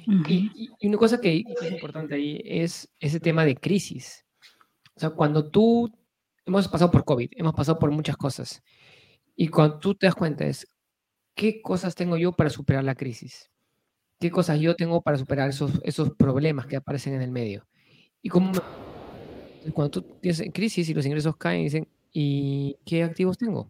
Y, 0.05 0.69
una 0.81 0.97
cosa 0.97 1.21
que 1.21 1.43
es 1.47 1.71
importante 1.71 2.15
ahí 2.15 2.41
es 2.43 2.89
ese 2.99 3.19
tema 3.19 3.45
de 3.45 3.55
crisis. 3.55 4.25
O 4.95 4.99
sea, 4.99 5.11
cuando 5.11 5.49
tú, 5.49 5.91
hemos 6.45 6.67
pasado 6.67 6.89
por 6.89 7.05
COVID, 7.05 7.29
hemos 7.33 7.53
pasado 7.53 7.77
por 7.77 7.91
muchas 7.91 8.17
cosas, 8.17 8.63
y 9.35 9.49
cuando 9.49 9.77
tú 9.79 9.93
te 9.93 10.07
das 10.07 10.15
cuenta 10.15 10.45
es, 10.45 10.67
¿qué 11.35 11.61
cosas 11.61 11.93
tengo 11.93 12.17
yo 12.17 12.31
para 12.31 12.49
superar 12.49 12.83
la 12.83 12.95
crisis? 12.95 13.51
¿Qué 14.19 14.31
cosas 14.31 14.59
yo 14.59 14.75
tengo 14.75 15.01
para 15.03 15.17
superar 15.17 15.49
esos, 15.49 15.79
esos 15.83 16.15
problemas 16.15 16.65
que 16.65 16.75
aparecen 16.75 17.13
en 17.13 17.21
el 17.21 17.31
medio? 17.31 17.67
Y 18.21 18.29
como 18.29 18.51
cuando 19.73 19.91
tú 19.91 20.01
tienes 20.21 20.41
crisis 20.53 20.87
y 20.89 20.93
los 20.93 21.05
ingresos 21.05 21.35
caen 21.37 21.63
dicen, 21.63 21.87
¿Y 22.19 22.75
qué 22.83 23.03
activos 23.03 23.37
tengo? 23.37 23.69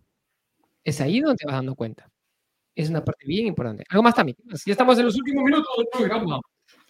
Es 0.86 1.02
ahí 1.02 1.20
donde 1.20 1.36
te 1.36 1.46
vas 1.46 1.56
dando 1.56 1.76
cuenta. 1.76 2.10
Es 2.76 2.90
una 2.90 3.04
parte 3.04 3.26
bien 3.28 3.48
importante. 3.48 3.84
Algo 3.90 4.04
más 4.04 4.16
también. 4.16 4.38
Ya 4.66 4.72
estamos 4.72 4.98
en 4.98 5.06
los 5.06 5.18
últimos 5.18 5.44
minutos 5.44 5.68
del 5.78 5.88
programa. 5.92 6.40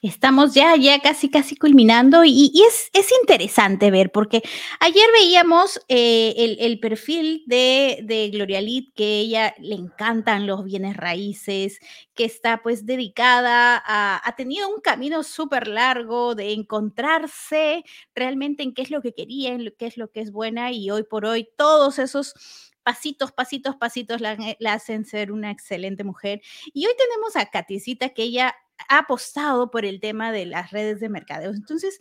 Estamos 0.04 0.54
ya, 0.54 0.76
ya 0.76 1.00
casi, 1.00 1.28
casi 1.28 1.56
culminando 1.56 2.24
y, 2.24 2.52
es, 2.68 2.92
es, 2.94 3.12
interesante 3.20 3.90
ver, 3.90 4.12
porque 4.12 4.44
ayer 4.80 5.10
veíamos 5.12 5.82
eh, 5.88 6.36
el, 6.38 6.58
el, 6.60 6.80
perfil 6.80 7.44
de, 7.48 8.02
de 8.04 8.30
Gloria 8.30 8.62
Lid, 8.62 8.90
que 8.94 9.22
ella 9.22 9.56
le 9.58 9.74
encantan 9.74 10.46
los 10.46 10.64
bienes 10.64 10.96
raíces, 10.96 11.80
que 12.14 12.26
está 12.26 12.62
pues 12.62 12.86
dedicada 12.86 13.82
a, 13.84 14.22
ha 14.24 14.36
tenido 14.36 14.70
un 14.70 14.82
camino 14.82 15.24
súper 15.24 15.68
largo 15.68 16.36
de 16.36 16.54
encontrarse 16.54 17.84
realmente 18.14 18.62
en 18.62 18.76
qué 18.76 18.84
es 18.84 18.92
lo 18.92 19.02
que 19.02 19.14
quería, 19.14 19.54
en 19.54 19.74
qué 19.80 19.88
es 19.88 19.98
lo 19.98 20.12
que 20.12 20.22
es 20.22 20.32
buena 20.32 20.72
y 20.72 20.92
hoy 20.92 21.06
por 21.06 21.26
hoy 21.26 21.50
todos 21.58 21.98
esos 21.98 22.36
pasitos, 22.84 23.32
pasitos, 23.32 23.76
pasitos 23.76 24.22
la, 24.22 24.38
hacen 24.68 25.06
ser 25.06 25.32
una 25.32 25.50
excelente 25.52 26.04
mujer. 26.04 26.40
Y 26.72 26.86
hoy 26.86 26.94
tenemos 26.98 27.36
a 27.36 27.48
Katicita 27.48 28.10
que 28.10 28.24
ella 28.24 28.56
ha 28.90 29.00
apostado 29.00 29.72
por 29.72 29.86
el 29.86 30.00
tema 30.00 30.32
de 30.32 30.46
las 30.46 30.72
redes 30.72 31.00
de 31.00 31.10
mercadeo. 31.10 31.52
Entonces, 31.52 32.00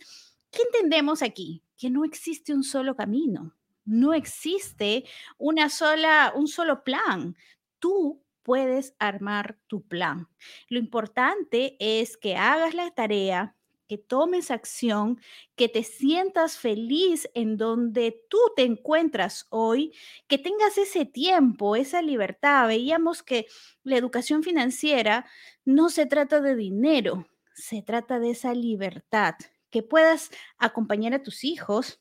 ¿qué 0.51 0.63
entendemos 0.63 1.23
aquí? 1.23 1.63
Que 1.77 1.91
no 1.91 2.05
existe 2.05 2.55
un 2.55 2.65
solo 2.65 2.97
camino, 2.97 3.55
no 3.85 4.15
existe 4.15 5.05
una 5.39 5.69
sola, 5.71 6.33
un 6.35 6.49
solo 6.49 6.85
plan. 6.85 7.37
Tú 7.79 8.23
puedes 8.43 8.95
armar 9.01 9.59
tu 9.67 9.83
plan. 9.83 10.29
Lo 10.69 10.79
importante 10.79 11.77
es 11.81 12.17
que 12.17 12.37
hagas 12.37 12.75
la 12.75 12.93
tarea, 12.93 13.56
que 13.87 13.99
tomes 13.99 14.51
acción, 14.51 15.21
que 15.55 15.69
te 15.69 15.83
sientas 15.83 16.59
feliz 16.59 17.29
en 17.35 17.57
donde 17.57 18.25
tú 18.29 18.39
te 18.57 18.63
encuentras 18.63 19.47
hoy, 19.51 19.93
que 20.27 20.39
tengas 20.39 20.79
ese 20.79 21.05
tiempo, 21.05 21.77
esa 21.77 22.03
libertad. 22.03 22.69
Veíamos 22.69 23.23
que 23.23 23.47
la 23.83 23.97
educación 23.97 24.43
financiera 24.43 25.27
no 25.65 25.89
se 25.89 26.07
trata 26.07 26.41
de 26.41 26.57
dinero, 26.57 27.27
se 27.55 27.83
trata 27.83 28.19
de 28.19 28.31
esa 28.31 28.55
libertad, 28.55 29.35
que 29.71 29.83
puedas 29.83 30.31
acompañar 30.59 31.15
a 31.15 31.23
tus 31.23 31.45
hijos, 31.45 32.01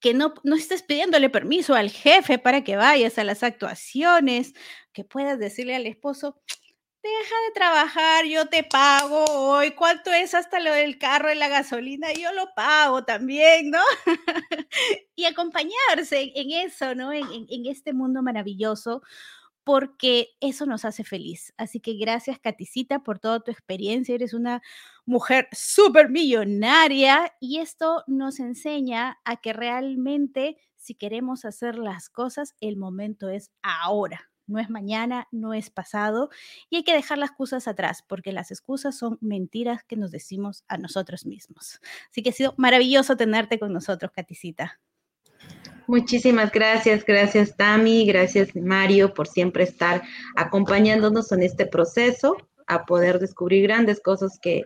que 0.00 0.12
no, 0.12 0.34
no 0.42 0.54
estés 0.54 0.82
pidiéndole 0.82 1.30
permiso 1.30 1.74
al 1.74 1.90
jefe 1.90 2.38
para 2.38 2.62
que 2.62 2.76
vayas 2.76 3.18
a 3.18 3.24
las 3.24 3.42
actuaciones, 3.42 4.52
que 4.92 5.04
puedas 5.04 5.38
decirle 5.38 5.74
al 5.74 5.86
esposo, 5.86 6.38
deja 7.04 7.34
de 7.46 7.52
trabajar, 7.54 8.24
yo 8.24 8.46
te 8.46 8.64
pago 8.64 9.24
hoy, 9.26 9.72
¿cuánto 9.72 10.10
es 10.10 10.34
hasta 10.34 10.58
lo 10.58 10.72
del 10.72 10.98
carro 10.98 11.30
y 11.30 11.36
la 11.36 11.48
gasolina? 11.48 12.12
Yo 12.14 12.32
lo 12.32 12.54
pago 12.54 13.04
también, 13.04 13.70
¿no? 13.70 13.80
y 15.14 15.26
acompañarse 15.26 16.32
en 16.34 16.50
eso, 16.50 16.94
¿no? 16.94 17.12
En, 17.12 17.66
este 17.66 17.92
mundo 17.92 18.22
maravilloso, 18.22 19.02
porque 19.64 20.30
eso 20.40 20.64
nos 20.64 20.86
hace 20.86 21.04
feliz. 21.04 21.52
Así 21.58 21.78
que 21.80 21.94
gracias, 21.94 22.38
Caticita, 22.38 23.02
por 23.02 23.18
toda 23.18 23.40
tu 23.40 23.50
experiencia. 23.50 24.14
Eres 24.14 24.32
una 24.32 24.62
mujer 25.04 25.48
súper 25.52 26.08
millonaria 26.08 27.34
y 27.38 27.58
esto 27.58 28.02
nos 28.06 28.40
enseña 28.40 29.18
a 29.24 29.36
que 29.36 29.52
realmente 29.52 30.56
si 30.76 30.94
queremos 30.94 31.44
hacer 31.44 31.76
las 31.76 32.08
cosas, 32.08 32.54
el 32.60 32.76
momento 32.76 33.28
es 33.28 33.50
ahora 33.62 34.30
no 34.46 34.58
es 34.58 34.70
mañana, 34.70 35.28
no 35.30 35.54
es 35.54 35.70
pasado, 35.70 36.30
y 36.70 36.76
hay 36.76 36.84
que 36.84 36.94
dejar 36.94 37.18
las 37.18 37.30
excusas 37.30 37.68
atrás, 37.68 38.04
porque 38.06 38.32
las 38.32 38.50
excusas 38.50 38.96
son 38.96 39.18
mentiras 39.20 39.84
que 39.84 39.96
nos 39.96 40.10
decimos 40.10 40.64
a 40.68 40.78
nosotros 40.78 41.26
mismos. 41.26 41.80
Así 42.10 42.22
que 42.22 42.30
ha 42.30 42.32
sido 42.32 42.54
maravilloso 42.56 43.16
tenerte 43.16 43.58
con 43.58 43.72
nosotros, 43.72 44.12
Caticita. 44.14 44.80
Muchísimas 45.86 46.50
gracias, 46.50 47.04
gracias 47.04 47.56
Tami, 47.56 48.06
gracias 48.06 48.56
Mario 48.56 49.12
por 49.12 49.26
siempre 49.26 49.64
estar 49.64 50.02
acompañándonos 50.34 51.30
en 51.32 51.42
este 51.42 51.66
proceso 51.66 52.38
a 52.66 52.86
poder 52.86 53.18
descubrir 53.18 53.64
grandes 53.64 54.00
cosas 54.00 54.38
que, 54.40 54.62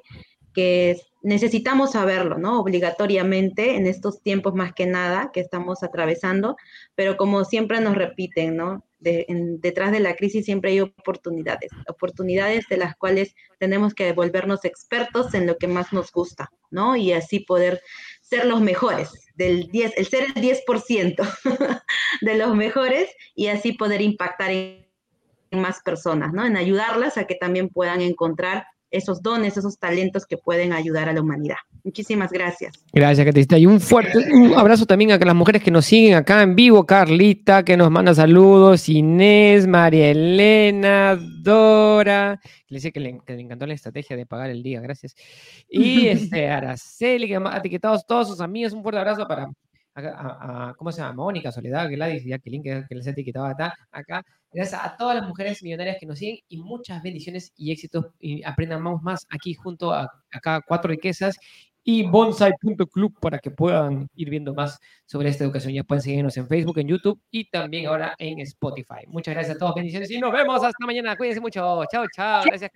que 0.54 0.96
necesitamos 1.22 1.92
saberlo, 1.92 2.38
¿no? 2.38 2.60
Obligatoriamente 2.60 3.74
en 3.74 3.86
estos 3.86 4.22
tiempos 4.22 4.54
más 4.54 4.72
que 4.72 4.86
nada 4.86 5.30
que 5.32 5.40
estamos 5.40 5.82
atravesando, 5.82 6.56
pero 6.94 7.16
como 7.16 7.44
siempre 7.44 7.80
nos 7.80 7.96
repiten, 7.96 8.56
¿no? 8.56 8.84
Detrás 9.00 9.92
de 9.92 10.00
la 10.00 10.16
crisis 10.16 10.44
siempre 10.44 10.72
hay 10.72 10.80
oportunidades, 10.80 11.70
oportunidades 11.88 12.66
de 12.68 12.76
las 12.76 12.96
cuales 12.96 13.34
tenemos 13.58 13.94
que 13.94 14.12
volvernos 14.12 14.64
expertos 14.64 15.34
en 15.34 15.46
lo 15.46 15.56
que 15.56 15.68
más 15.68 15.92
nos 15.92 16.10
gusta, 16.10 16.50
¿no? 16.70 16.96
Y 16.96 17.12
así 17.12 17.40
poder 17.40 17.80
ser 18.20 18.46
los 18.46 18.60
mejores, 18.60 19.10
del 19.34 19.68
10, 19.68 19.96
el 19.96 20.06
ser 20.06 20.24
el 20.24 20.34
10% 20.34 21.16
de 22.20 22.34
los 22.34 22.54
mejores 22.54 23.08
y 23.34 23.46
así 23.46 23.72
poder 23.72 24.02
impactar 24.02 24.50
en 24.50 24.88
más 25.52 25.80
personas, 25.82 26.32
¿no? 26.32 26.44
En 26.44 26.56
ayudarlas 26.56 27.16
a 27.16 27.26
que 27.26 27.36
también 27.36 27.68
puedan 27.68 28.00
encontrar 28.00 28.66
esos 28.90 29.22
dones, 29.22 29.56
esos 29.56 29.78
talentos 29.78 30.26
que 30.26 30.38
pueden 30.38 30.72
ayudar 30.72 31.08
a 31.08 31.12
la 31.12 31.20
humanidad. 31.20 31.56
Muchísimas 31.84 32.30
gracias. 32.30 32.72
Gracias, 32.92 33.24
Catista. 33.24 33.58
Y 33.58 33.66
un 33.66 33.80
fuerte 33.80 34.18
un 34.32 34.54
abrazo 34.54 34.86
también 34.86 35.12
a 35.12 35.18
las 35.18 35.34
mujeres 35.34 35.62
que 35.62 35.70
nos 35.70 35.84
siguen 35.86 36.14
acá 36.14 36.42
en 36.42 36.54
vivo. 36.54 36.84
Carlita, 36.84 37.64
que 37.64 37.76
nos 37.76 37.90
manda 37.90 38.14
saludos. 38.14 38.88
Inés, 38.88 39.66
María 39.66 40.10
Elena, 40.10 41.16
Dora, 41.16 42.40
le 42.68 42.76
dice 42.76 42.92
que 42.92 43.00
le, 43.00 43.20
encantó 43.26 43.66
la 43.66 43.74
estrategia 43.74 44.16
de 44.16 44.26
pagar 44.26 44.50
el 44.50 44.62
día. 44.62 44.80
Gracias. 44.80 45.14
Y 45.68 46.06
este, 46.08 46.48
Araceli, 46.48 47.28
que 47.28 47.36
ha 47.36 47.56
etiquetado 47.56 47.98
todos 48.06 48.28
sus 48.28 48.40
amigos. 48.40 48.72
Un 48.72 48.82
fuerte 48.82 48.98
abrazo 48.98 49.26
para 49.26 49.48
a, 49.94 50.74
¿cómo 50.76 50.92
se 50.92 51.00
llama? 51.00 51.14
Mónica, 51.14 51.50
Soledad, 51.50 51.90
Gladys, 51.90 52.24
Jacqueline, 52.24 52.62
que, 52.62 52.84
que 52.88 52.94
les 52.94 53.06
he 53.06 53.10
etiquetado 53.10 53.46
acá, 53.46 53.74
acá. 53.90 54.24
Gracias 54.50 54.80
a 54.82 54.96
todas 54.96 55.16
las 55.16 55.28
mujeres 55.28 55.62
millonarias 55.62 55.98
que 56.00 56.06
nos 56.06 56.18
siguen 56.18 56.38
y 56.48 56.56
muchas 56.56 57.02
bendiciones 57.02 57.52
y 57.56 57.70
éxitos. 57.72 58.06
Y 58.18 58.42
aprendamos 58.44 59.02
más 59.02 59.26
aquí 59.28 59.54
junto 59.54 59.92
a 59.92 60.10
acá 60.30 60.62
Cuatro 60.66 60.90
Riquezas 60.90 61.36
y 61.90 62.02
bonsai.club 62.02 63.18
para 63.18 63.38
que 63.38 63.50
puedan 63.50 64.10
ir 64.14 64.28
viendo 64.28 64.52
más 64.52 64.78
sobre 65.06 65.30
esta 65.30 65.44
educación. 65.44 65.72
Ya 65.72 65.84
pueden 65.84 66.02
seguirnos 66.02 66.36
en 66.36 66.46
Facebook, 66.46 66.76
en 66.80 66.88
YouTube 66.88 67.18
y 67.30 67.48
también 67.48 67.86
ahora 67.86 68.14
en 68.18 68.40
Spotify. 68.40 69.06
Muchas 69.06 69.32
gracias 69.32 69.56
a 69.56 69.58
todos, 69.58 69.74
bendiciones 69.74 70.10
y 70.10 70.18
nos 70.18 70.30
vemos 70.30 70.62
hasta 70.62 70.84
mañana. 70.84 71.16
Cuídense 71.16 71.40
mucho. 71.40 71.82
Chao, 71.90 72.04
chao. 72.14 72.44
Gracias, 72.44 72.70